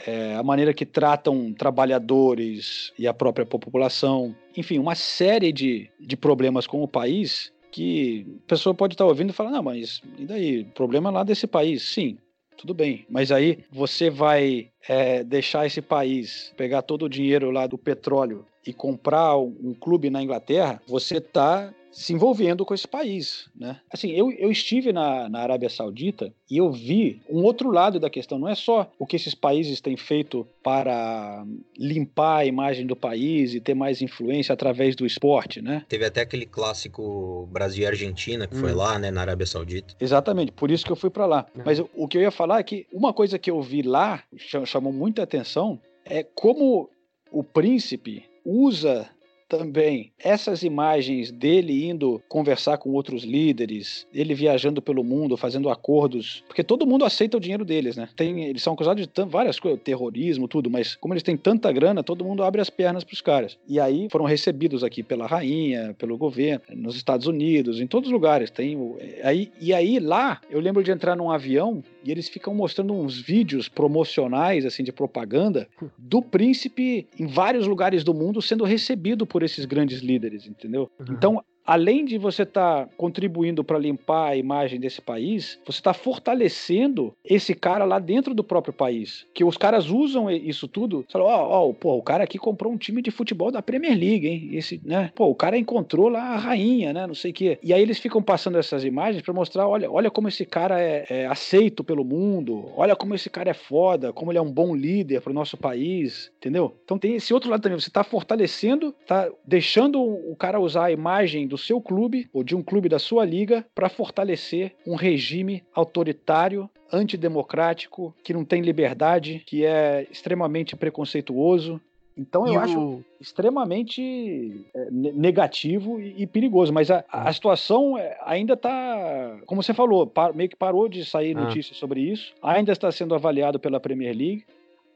[0.05, 6.17] É, a maneira que tratam trabalhadores e a própria população, enfim, uma série de, de
[6.17, 10.25] problemas com o país que a pessoa pode estar ouvindo e falar, não, mas e
[10.25, 10.65] daí?
[10.65, 11.83] Problema lá desse país.
[11.83, 12.17] Sim,
[12.57, 13.05] tudo bem.
[13.09, 18.45] Mas aí você vai é, deixar esse país pegar todo o dinheiro lá do petróleo
[18.65, 23.79] e comprar um clube na Inglaterra, você está se envolvendo com esse país, né?
[23.91, 28.09] Assim, eu, eu estive na, na Arábia Saudita e eu vi um outro lado da
[28.09, 28.39] questão.
[28.39, 31.45] Não é só o que esses países têm feito para
[31.77, 35.85] limpar a imagem do país e ter mais influência através do esporte, né?
[35.89, 38.59] Teve até aquele clássico Brasil e Argentina que hum.
[38.59, 39.95] foi lá, né, na Arábia Saudita.
[39.99, 41.45] Exatamente, por isso que eu fui para lá.
[41.55, 41.61] Hum.
[41.65, 44.23] Mas o que eu ia falar é que uma coisa que eu vi lá
[44.65, 46.89] chamou muita atenção é como
[47.31, 49.09] o príncipe usa
[49.51, 56.41] também essas imagens dele indo conversar com outros líderes, ele viajando pelo mundo, fazendo acordos,
[56.47, 58.07] porque todo mundo aceita o dinheiro deles, né?
[58.15, 62.01] Tem, eles são acusados de várias coisas, terrorismo, tudo, mas como eles têm tanta grana,
[62.01, 63.57] todo mundo abre as pernas para os caras.
[63.67, 68.13] E aí foram recebidos aqui pela rainha, pelo governo, nos Estados Unidos, em todos os
[68.13, 68.49] lugares.
[68.49, 68.77] Tem
[69.21, 73.19] aí e aí lá eu lembro de entrar num avião e eles ficam mostrando uns
[73.19, 79.40] vídeos promocionais assim de propaganda do príncipe em vários lugares do mundo sendo recebido por
[79.43, 80.89] esses grandes líderes, entendeu?
[80.99, 81.05] Uhum.
[81.15, 85.93] Então além de você estar tá contribuindo para limpar a imagem desse país, você está
[85.93, 89.25] fortalecendo esse cara lá dentro do próprio país.
[89.33, 91.05] Que os caras usam isso tudo.
[91.11, 94.27] Falam, ó, oh, oh, o cara aqui comprou um time de futebol da Premier League,
[94.27, 94.49] hein?
[94.53, 95.11] Esse, né?
[95.15, 97.07] Pô, o cara encontrou lá a rainha, né?
[97.07, 97.59] Não sei o quê.
[97.63, 101.05] E aí eles ficam passando essas imagens para mostrar, olha, olha como esse cara é,
[101.09, 104.75] é, aceito pelo mundo, olha como esse cara é foda, como ele é um bom
[104.75, 106.75] líder para o nosso país, entendeu?
[106.83, 107.79] Então tem esse outro lado também.
[107.79, 112.55] Você está fortalecendo, está deixando o cara usar a imagem do seu clube ou de
[112.55, 119.43] um clube da sua liga para fortalecer um regime autoritário, antidemocrático, que não tem liberdade,
[119.45, 121.81] que é extremamente preconceituoso,
[122.17, 123.05] então eu e acho o...
[123.19, 126.71] extremamente é, negativo e, perigoso.
[126.71, 131.35] Mas a, a situação é, ainda está, como você falou, meio que parou de sair
[131.37, 131.41] ah.
[131.41, 132.33] notícias sobre isso.
[132.41, 134.45] Ainda está sendo avaliado pela Premier League.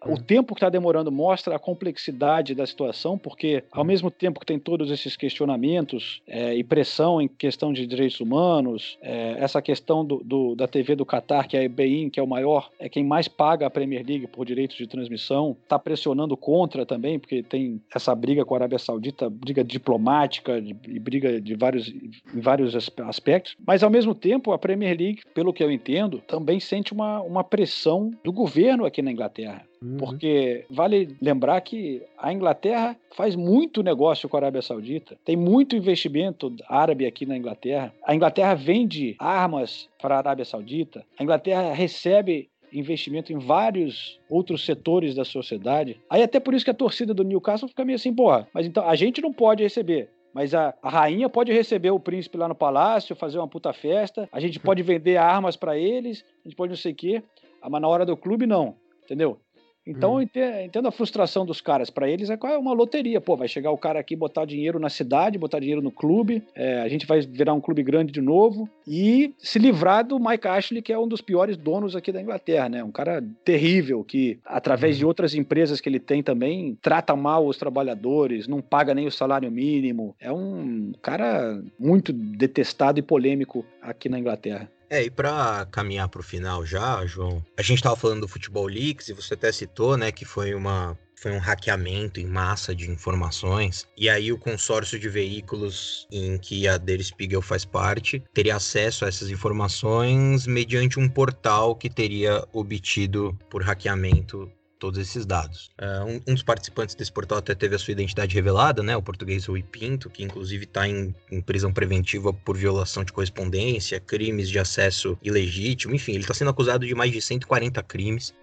[0.08, 4.46] O tempo que está demorando mostra a complexidade da situação, porque ao mesmo tempo que
[4.46, 10.06] tem todos esses questionamentos é, e pressão em questão de direitos humanos, é, essa questão
[10.06, 12.88] do, do, da TV do Qatar, que é a EBIN, que é o maior, é
[12.88, 17.41] quem mais paga a Premier League por direitos de transmissão, está pressionando contra também, porque
[17.41, 22.76] tem essa briga com a Arábia Saudita, briga diplomática e briga de vários, em vários
[22.76, 23.56] aspectos.
[23.65, 27.44] Mas ao mesmo tempo, a Premier League, pelo que eu entendo, também sente uma, uma
[27.44, 29.65] pressão do governo aqui na Inglaterra.
[29.81, 29.97] Uhum.
[29.97, 35.75] Porque vale lembrar que a Inglaterra faz muito negócio com a Arábia Saudita, tem muito
[35.75, 37.93] investimento árabe aqui na Inglaterra.
[38.03, 44.65] A Inglaterra vende armas para a Arábia Saudita, a Inglaterra recebe investimento em vários outros
[44.65, 45.99] setores da sociedade.
[46.09, 48.88] Aí até por isso que a torcida do Newcastle fica meio assim, porra, mas então
[48.88, 50.09] a gente não pode receber.
[50.33, 54.27] Mas a, a, rainha pode receber o príncipe lá no palácio, fazer uma puta festa.
[54.33, 57.23] A gente pode vender armas para eles, a gente pode não sei o quê.
[57.69, 58.75] Mas na hora do clube, não.
[59.05, 59.39] Entendeu?
[59.86, 60.21] Então, hum.
[60.21, 61.89] entendo a frustração dos caras.
[61.89, 63.21] Para eles é, é uma loteria.
[63.21, 66.43] Pô, vai chegar o cara aqui botar dinheiro na cidade, botar dinheiro no clube.
[66.56, 70.48] É, a gente vai virar um clube grande de novo e se livrar do Mike
[70.48, 72.84] Ashley, que é um dos piores donos aqui da Inglaterra, né?
[72.84, 75.10] Um cara terrível que, através de uhum.
[75.10, 79.52] outras empresas que ele tem também, trata mal os trabalhadores, não paga nem o salário
[79.52, 80.15] mínimo.
[80.19, 84.69] É um cara muito detestado e polêmico aqui na Inglaterra.
[84.89, 88.67] É, e para caminhar para o final já, João, a gente estava falando do Futebol
[88.67, 92.91] Leaks e você até citou, né, que foi uma foi um hackeamento em massa de
[92.91, 93.88] informações.
[93.98, 99.06] E aí o consórcio de veículos em que a Der Spiegel faz parte teria acesso
[99.06, 105.69] a essas informações mediante um portal que teria obtido por hackeamento todos esses dados.
[105.79, 108.95] Uh, um, um, dos participantes desse portal até teve a sua identidade revelada, né?
[108.95, 113.99] O português Rui Pinto, que inclusive está em, em, prisão preventiva por violação de correspondência,
[113.99, 118.33] crimes de acesso ilegítimo, enfim, ele está sendo acusado de mais de 140 crimes.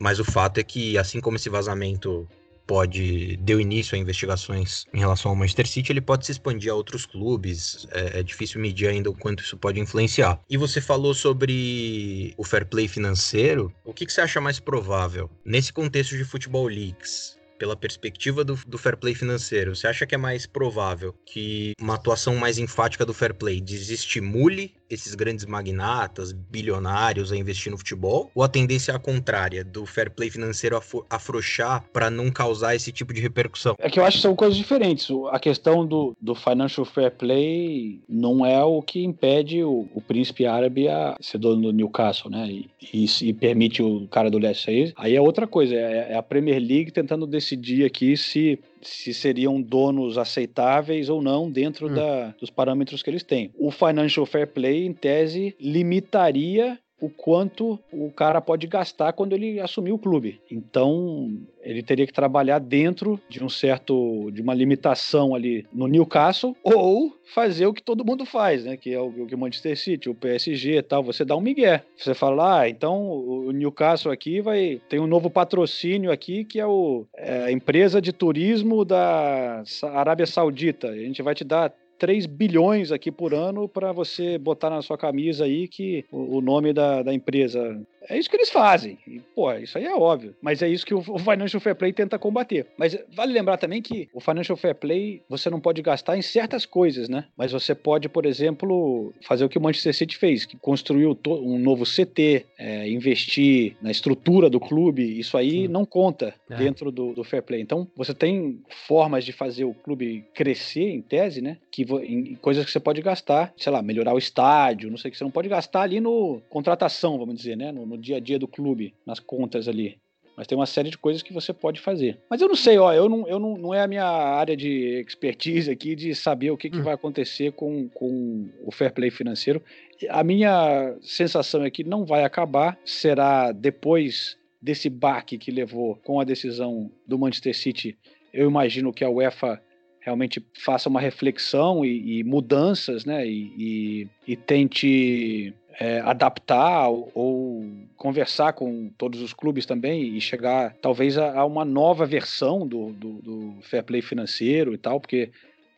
[0.00, 2.26] Mas o fato é que, assim como esse vazamento
[2.66, 6.74] pode deu início a investigações em relação ao Manchester City, ele pode se expandir a
[6.74, 7.86] outros clubes.
[7.90, 10.40] É, é, difícil medir ainda o quanto isso pode influenciar.
[10.48, 13.72] E você falou sobre o fair play financeiro.
[13.84, 17.40] O que, que você acha mais provável nesse contexto de futebol leaks?
[17.62, 21.94] pela perspectiva do, do, fair play financeiro, você acha que é mais provável que uma
[21.94, 28.30] atuação mais enfática do fair play desestimule esses grandes magnatas, bilionários a investir no futebol?
[28.34, 30.78] Ou a tendência é a contrária, do fair play financeiro
[31.08, 33.74] afrouxar para não causar esse tipo de repercussão?
[33.78, 35.08] É que eu acho que são coisas diferentes.
[35.30, 40.44] A questão do, do financial fair play não é o que impede o, o príncipe
[40.44, 42.46] árabe a ser dono do Newcastle, né?
[42.48, 44.92] E, e, e permite o cara do Leicester.
[44.96, 49.60] Aí é outra coisa, é, é a Premier League tentando decidir aqui se se seriam
[49.60, 51.94] donos aceitáveis ou não dentro hum.
[51.94, 53.50] da, dos parâmetros que eles têm.
[53.58, 59.58] O Financial Fair Play, em tese, limitaria o quanto o cara pode gastar quando ele
[59.58, 60.40] assumir o clube.
[60.48, 66.56] Então, ele teria que trabalhar dentro de um certo de uma limitação ali no Newcastle
[66.62, 70.08] ou fazer o que todo mundo faz, né, que é o que o Manchester City,
[70.08, 71.82] o PSG e tal, você dá um migué.
[71.96, 76.66] Você fala: "Ah, então o Newcastle aqui vai tem um novo patrocínio aqui que é
[76.66, 79.64] o é, a empresa de turismo da
[79.94, 80.88] Arábia Saudita.
[80.88, 81.72] A gente vai te dar
[82.02, 86.40] 3 bilhões aqui por ano para você botar na sua camisa aí que o, o
[86.40, 87.80] nome da, da, empresa.
[88.08, 88.98] É isso que eles fazem.
[89.06, 90.34] E, pô, isso aí é óbvio.
[90.42, 92.66] Mas é isso que o, Financial Fair Play tenta combater.
[92.76, 96.66] Mas vale lembrar também que o Financial Fair Play você não pode gastar em certas
[96.66, 97.26] coisas, né?
[97.36, 101.56] Mas você pode, por exemplo, fazer o que o Manchester City fez, que construiu um
[101.56, 105.20] novo CT, é, investir na estrutura do clube.
[105.20, 105.68] Isso aí Sim.
[105.68, 106.56] não conta é.
[106.56, 107.60] dentro do, do Fair Play.
[107.60, 111.58] Então, você tem formas de fazer o clube crescer, em tese, né?
[111.70, 115.12] Que em coisas que você pode gastar, sei lá, melhorar o estádio, não sei o
[115.12, 118.20] que você não pode gastar ali no contratação, vamos dizer, né, no, no dia a
[118.20, 119.98] dia do clube, nas contas ali.
[120.36, 122.18] Mas tem uma série de coisas que você pode fazer.
[122.28, 125.00] Mas eu não sei, ó, eu não, eu não, não é a minha área de
[125.06, 126.82] expertise aqui de saber o que, que hum.
[126.82, 129.62] vai acontecer com, com o fair play financeiro.
[130.08, 136.20] A minha sensação é que não vai acabar, será depois desse baque que levou com
[136.20, 137.98] a decisão do Manchester City.
[138.32, 139.60] Eu imagino que a UEFA
[140.02, 143.26] realmente faça uma reflexão e, e mudanças, né?
[143.26, 147.64] E, e, e tente é, adaptar ou, ou,
[147.96, 152.92] conversar com todos os clubes também e chegar talvez a, a uma nova versão do,
[152.92, 155.30] do, do, fair play financeiro e tal, porque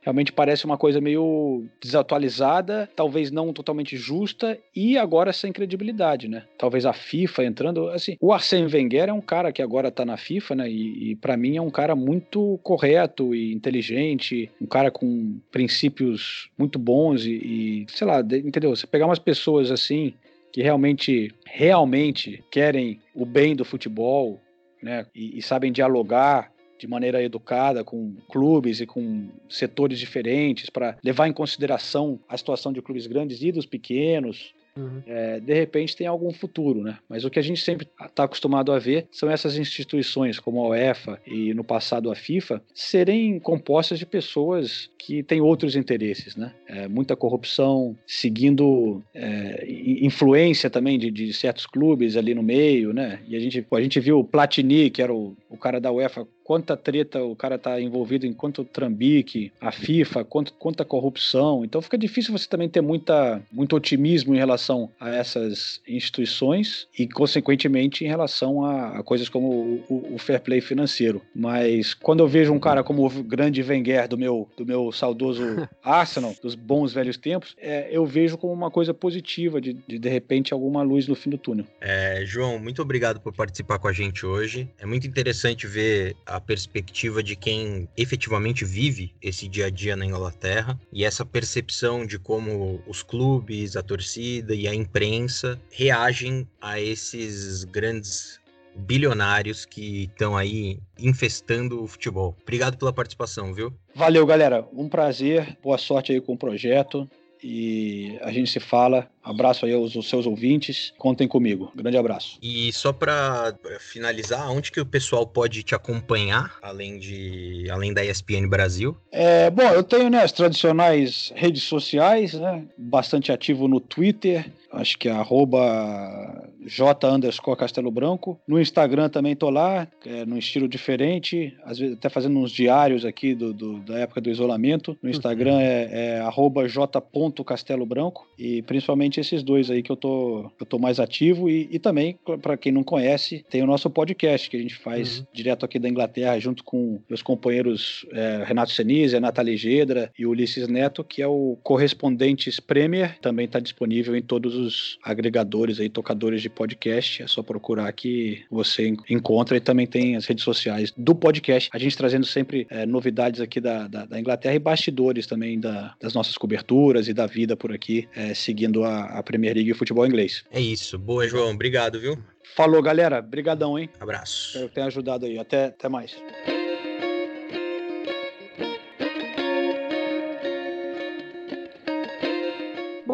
[0.04, 6.44] realmente parece uma coisa meio desatualizada, talvez não totalmente justa e agora sem credibilidade, né?
[6.58, 10.18] Talvez a FIFA entrando, assim, o Arsène Wenger é um cara que agora tá na
[10.18, 10.70] FIFA, né?
[10.70, 16.50] E, e para mim é um cara muito correto e inteligente, um cara com princípios
[16.58, 18.76] muito bons e, e sei lá, entendeu?
[18.76, 20.12] Você pegar umas pessoas assim
[20.52, 24.38] que realmente, realmente querem o bem do futebol,
[24.82, 25.06] né?
[25.14, 26.53] E, e sabem dialogar
[26.84, 32.74] de maneira educada com clubes e com setores diferentes para levar em consideração a situação
[32.74, 35.02] de clubes grandes e dos pequenos, Uhum.
[35.06, 36.98] É, de repente tem algum futuro, né?
[37.08, 40.68] Mas o que a gente sempre está acostumado a ver são essas instituições, como a
[40.70, 46.52] UEFA e no passado a FIFA, serem compostas de pessoas que têm outros interesses, né?
[46.66, 49.64] É, muita corrupção, seguindo é,
[50.00, 53.20] influência também de, de, certos clubes ali no meio, né?
[53.28, 56.26] E a gente, a gente viu o Platini, que era o, o cara da UEFA,
[56.44, 61.64] quanta treta o cara tá envolvido em quanto trambique, a FIFA, quanto, quanta corrupção.
[61.64, 67.08] Então fica difícil você também ter muita, muito otimismo em relação a essas instituições e,
[67.08, 71.22] consequentemente, em relação a, a coisas como o, o, o, fair play financeiro.
[71.34, 75.42] Mas quando eu vejo um cara como o grande Wenger do meu, do meu saudoso
[75.82, 80.08] Arsenal, dos bons velhos tempos, é, eu vejo como uma coisa positiva de, de, de
[80.08, 81.64] repente, alguma luz no fim do túnel.
[81.80, 84.68] É, João, muito obrigado por participar com a gente hoje.
[84.78, 90.06] É muito interessante ver a perspectiva de quem efetivamente vive esse dia a dia na
[90.06, 96.80] Inglaterra e essa percepção de como os clubes, a torcida e a imprensa reagem a
[96.80, 98.40] esses grandes
[98.76, 102.36] bilionários que estão aí infestando o futebol.
[102.42, 103.72] Obrigado pela participação, viu?
[103.94, 104.66] Valeu, galera.
[104.72, 105.56] Um prazer.
[105.62, 107.08] Boa sorte aí com o projeto
[107.46, 109.06] e a gente se fala.
[109.22, 110.94] Abraço aí aos, seus ouvintes.
[110.96, 111.70] Contem comigo.
[111.76, 112.38] Grande abraço.
[112.42, 118.02] E só para finalizar, onde que o pessoal pode te acompanhar, além de além da
[118.02, 118.96] ESPN Brasil?
[119.12, 122.64] É, bom, eu tenho né, as tradicionais redes sociais, né?
[122.78, 128.38] Bastante ativo no Twitter, acho que é arroba J underscore Castelo Branco.
[128.46, 133.04] No Instagram também tô lá, é, num estilo diferente, às vezes até fazendo uns diários
[133.04, 134.96] aqui do, do da época do isolamento.
[135.02, 135.60] No Instagram uhum.
[135.60, 137.02] é, é arroba J
[137.44, 141.68] Castelo Branco e principalmente esses dois aí que eu tô, eu tô mais ativo e,
[141.70, 145.26] e também, para quem não conhece, tem o nosso podcast que a gente faz uhum.
[145.32, 150.68] direto aqui da Inglaterra junto com meus companheiros é, Renato Senise, Nathalie Gedra e Ulisses
[150.68, 156.42] Neto, que é o Correspondentes Premier, também está disponível em todos os agregadores aí, tocadores
[156.42, 157.22] de podcast.
[157.22, 161.68] É só procurar que você encontra e também tem as redes sociais do podcast.
[161.72, 165.94] A gente trazendo sempre é, novidades aqui da, da, da, Inglaterra e bastidores também da,
[166.00, 169.72] das nossas coberturas e da vida por aqui, é, seguindo a, a Premier League e
[169.72, 170.44] o futebol inglês.
[170.50, 170.98] É isso.
[170.98, 171.50] Boa, João.
[171.50, 172.18] Obrigado, viu?
[172.54, 173.20] Falou, galera.
[173.20, 173.88] Brigadão, hein?
[173.98, 174.48] Abraço.
[174.48, 175.38] Espero que tenha ajudado aí.
[175.38, 176.16] Até, até mais.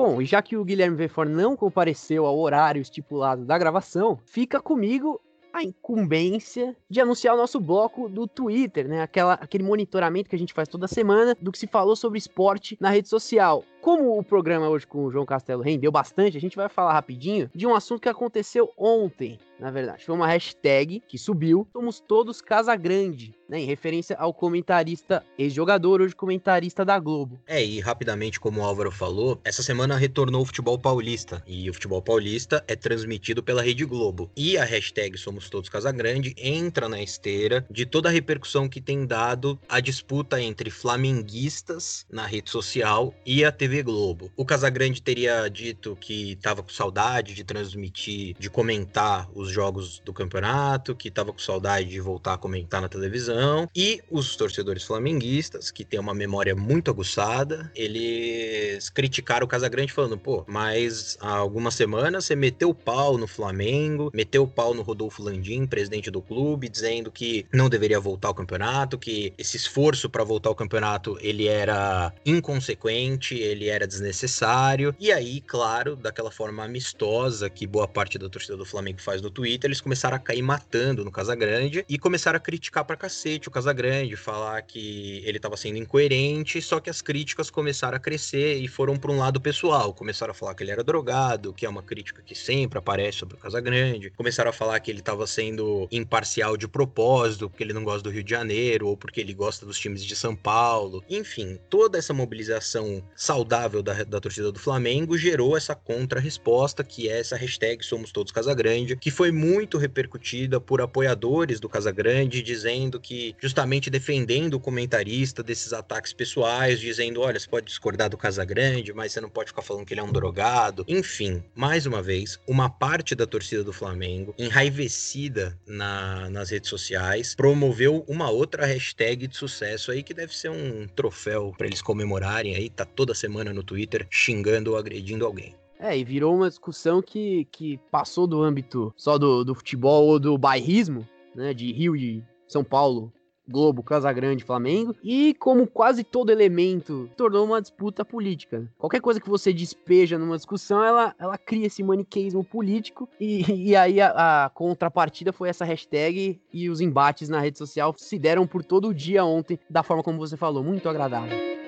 [0.01, 4.59] Bom, e já que o Guilherme Vefor não compareceu ao horário estipulado da gravação, fica
[4.59, 5.20] comigo
[5.53, 9.03] a incumbência de anunciar o nosso bloco do Twitter, né?
[9.03, 12.78] Aquela, aquele monitoramento que a gente faz toda semana do que se falou sobre esporte
[12.80, 13.62] na rede social.
[13.81, 17.51] Como o programa hoje com o João Castelo rendeu bastante, a gente vai falar rapidinho
[17.55, 20.05] de um assunto que aconteceu ontem, na verdade.
[20.05, 26.01] Foi uma hashtag que subiu, somos todos Casa Grande, né, em referência ao comentarista, ex-jogador,
[26.01, 27.41] hoje comentarista da Globo.
[27.47, 31.74] É, e rapidamente, como o Álvaro falou, essa semana retornou o futebol paulista, e o
[31.74, 34.31] futebol paulista é transmitido pela Rede Globo.
[34.37, 38.81] E a hashtag Somos Todos Casa Grande entra na esteira de toda a repercussão que
[38.81, 44.31] tem dado a disputa entre flamenguistas na rede social e a TV Globo.
[44.37, 50.12] O Casagrande teria dito que estava com saudade de transmitir, de comentar os jogos do
[50.12, 53.68] campeonato, que estava com saudade de voltar a comentar na televisão.
[53.75, 60.18] E os torcedores flamenguistas, que têm uma memória muito aguçada, eles criticaram o Casagrande falando:
[60.18, 64.83] pô, mas há algumas semanas você meteu o pau no Flamengo, meteu o pau no
[64.83, 70.09] Rodolfo Landim, presidente do clube, dizendo que não deveria voltar ao campeonato, que esse esforço
[70.09, 74.94] para voltar ao campeonato ele era inconsequente, ele era desnecessário.
[74.98, 79.30] E aí, claro, daquela forma amistosa que boa parte da torcida do Flamengo faz no
[79.30, 83.50] Twitter, eles começaram a cair matando no Casagrande e começaram a criticar pra cacete o
[83.50, 88.68] Casagrande, falar que ele tava sendo incoerente, só que as críticas começaram a crescer e
[88.68, 89.92] foram para um lado pessoal.
[89.92, 93.36] Começaram a falar que ele era drogado, que é uma crítica que sempre aparece sobre
[93.36, 94.11] o Casagrande.
[94.11, 98.11] Começaram a falar que ele tava sendo imparcial de propósito, porque ele não gosta do
[98.11, 101.04] Rio de Janeiro ou porque ele gosta dos times de São Paulo.
[101.08, 107.18] Enfim, toda essa mobilização saudável da, da torcida do Flamengo gerou essa contra-resposta, que é
[107.18, 113.34] essa hashtag Somos Todos Casagrande, que foi muito repercutida por apoiadores do Casagrande, dizendo que,
[113.40, 119.12] justamente defendendo o comentarista desses ataques pessoais, dizendo: olha, você pode discordar do Casagrande, mas
[119.12, 120.84] você não pode ficar falando que ele é um drogado.
[120.86, 127.34] Enfim, mais uma vez, uma parte da torcida do Flamengo, enraivecida na, nas redes sociais,
[127.34, 132.55] promoveu uma outra hashtag de sucesso aí que deve ser um troféu para eles comemorarem
[132.55, 135.55] aí, tá toda semana no Twitter xingando ou agredindo alguém.
[135.78, 140.18] É, e virou uma discussão que, que passou do âmbito só do, do futebol ou
[140.18, 143.11] do bairrismo, né, de Rio e São Paulo,
[143.51, 148.70] Globo, Casagrande, Flamengo, e como quase todo elemento, tornou uma disputa política.
[148.78, 153.76] Qualquer coisa que você despeja numa discussão, ela, ela cria esse maniqueísmo político, e, e
[153.76, 158.47] aí a, a contrapartida foi essa hashtag, e os embates na rede social se deram
[158.47, 161.59] por todo o dia ontem, da forma como você falou, muito agradável.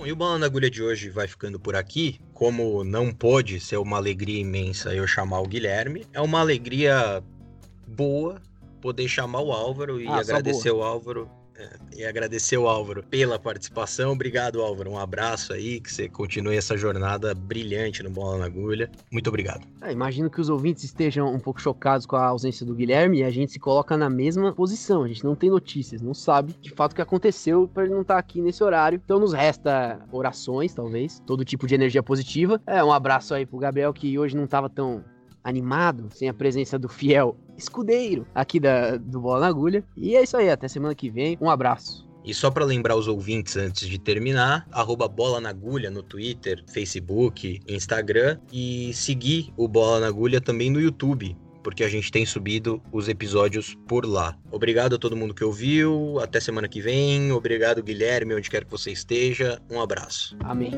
[0.00, 2.18] Bom, e o Bola na Agulha de hoje vai ficando por aqui.
[2.32, 7.22] Como não pôde ser uma alegria imensa eu chamar o Guilherme, é uma alegria
[7.86, 8.40] boa
[8.80, 11.30] poder chamar o Álvaro e Ah, agradecer o Álvaro.
[11.96, 14.12] e agradecer o Álvaro pela participação.
[14.12, 14.90] Obrigado, Álvaro.
[14.90, 18.90] Um abraço aí, que você continue essa jornada brilhante no Bola na Agulha.
[19.10, 19.66] Muito obrigado.
[19.82, 23.24] É, imagino que os ouvintes estejam um pouco chocados com a ausência do Guilherme e
[23.24, 25.02] a gente se coloca na mesma posição.
[25.02, 28.02] A gente não tem notícias, não sabe de fato o que aconteceu para ele não
[28.02, 29.00] estar aqui nesse horário.
[29.02, 32.60] Então nos resta orações, talvez, todo tipo de energia positiva.
[32.66, 35.04] É, um abraço aí pro Gabriel que hoje não estava tão
[35.42, 39.84] animado sem a presença do fiel escudeiro aqui da, do Bola na Agulha.
[39.96, 41.36] E é isso aí, até semana que vem.
[41.40, 42.08] Um abraço.
[42.24, 46.62] E só para lembrar os ouvintes antes de terminar, arroba Bola na Agulha no Twitter,
[46.68, 52.26] Facebook, Instagram e seguir o Bola na Agulha também no YouTube, porque a gente tem
[52.26, 54.36] subido os episódios por lá.
[54.50, 57.32] Obrigado a todo mundo que ouviu, até semana que vem.
[57.32, 59.60] Obrigado, Guilherme, onde quer que você esteja.
[59.70, 60.36] Um abraço.
[60.44, 60.72] Amém.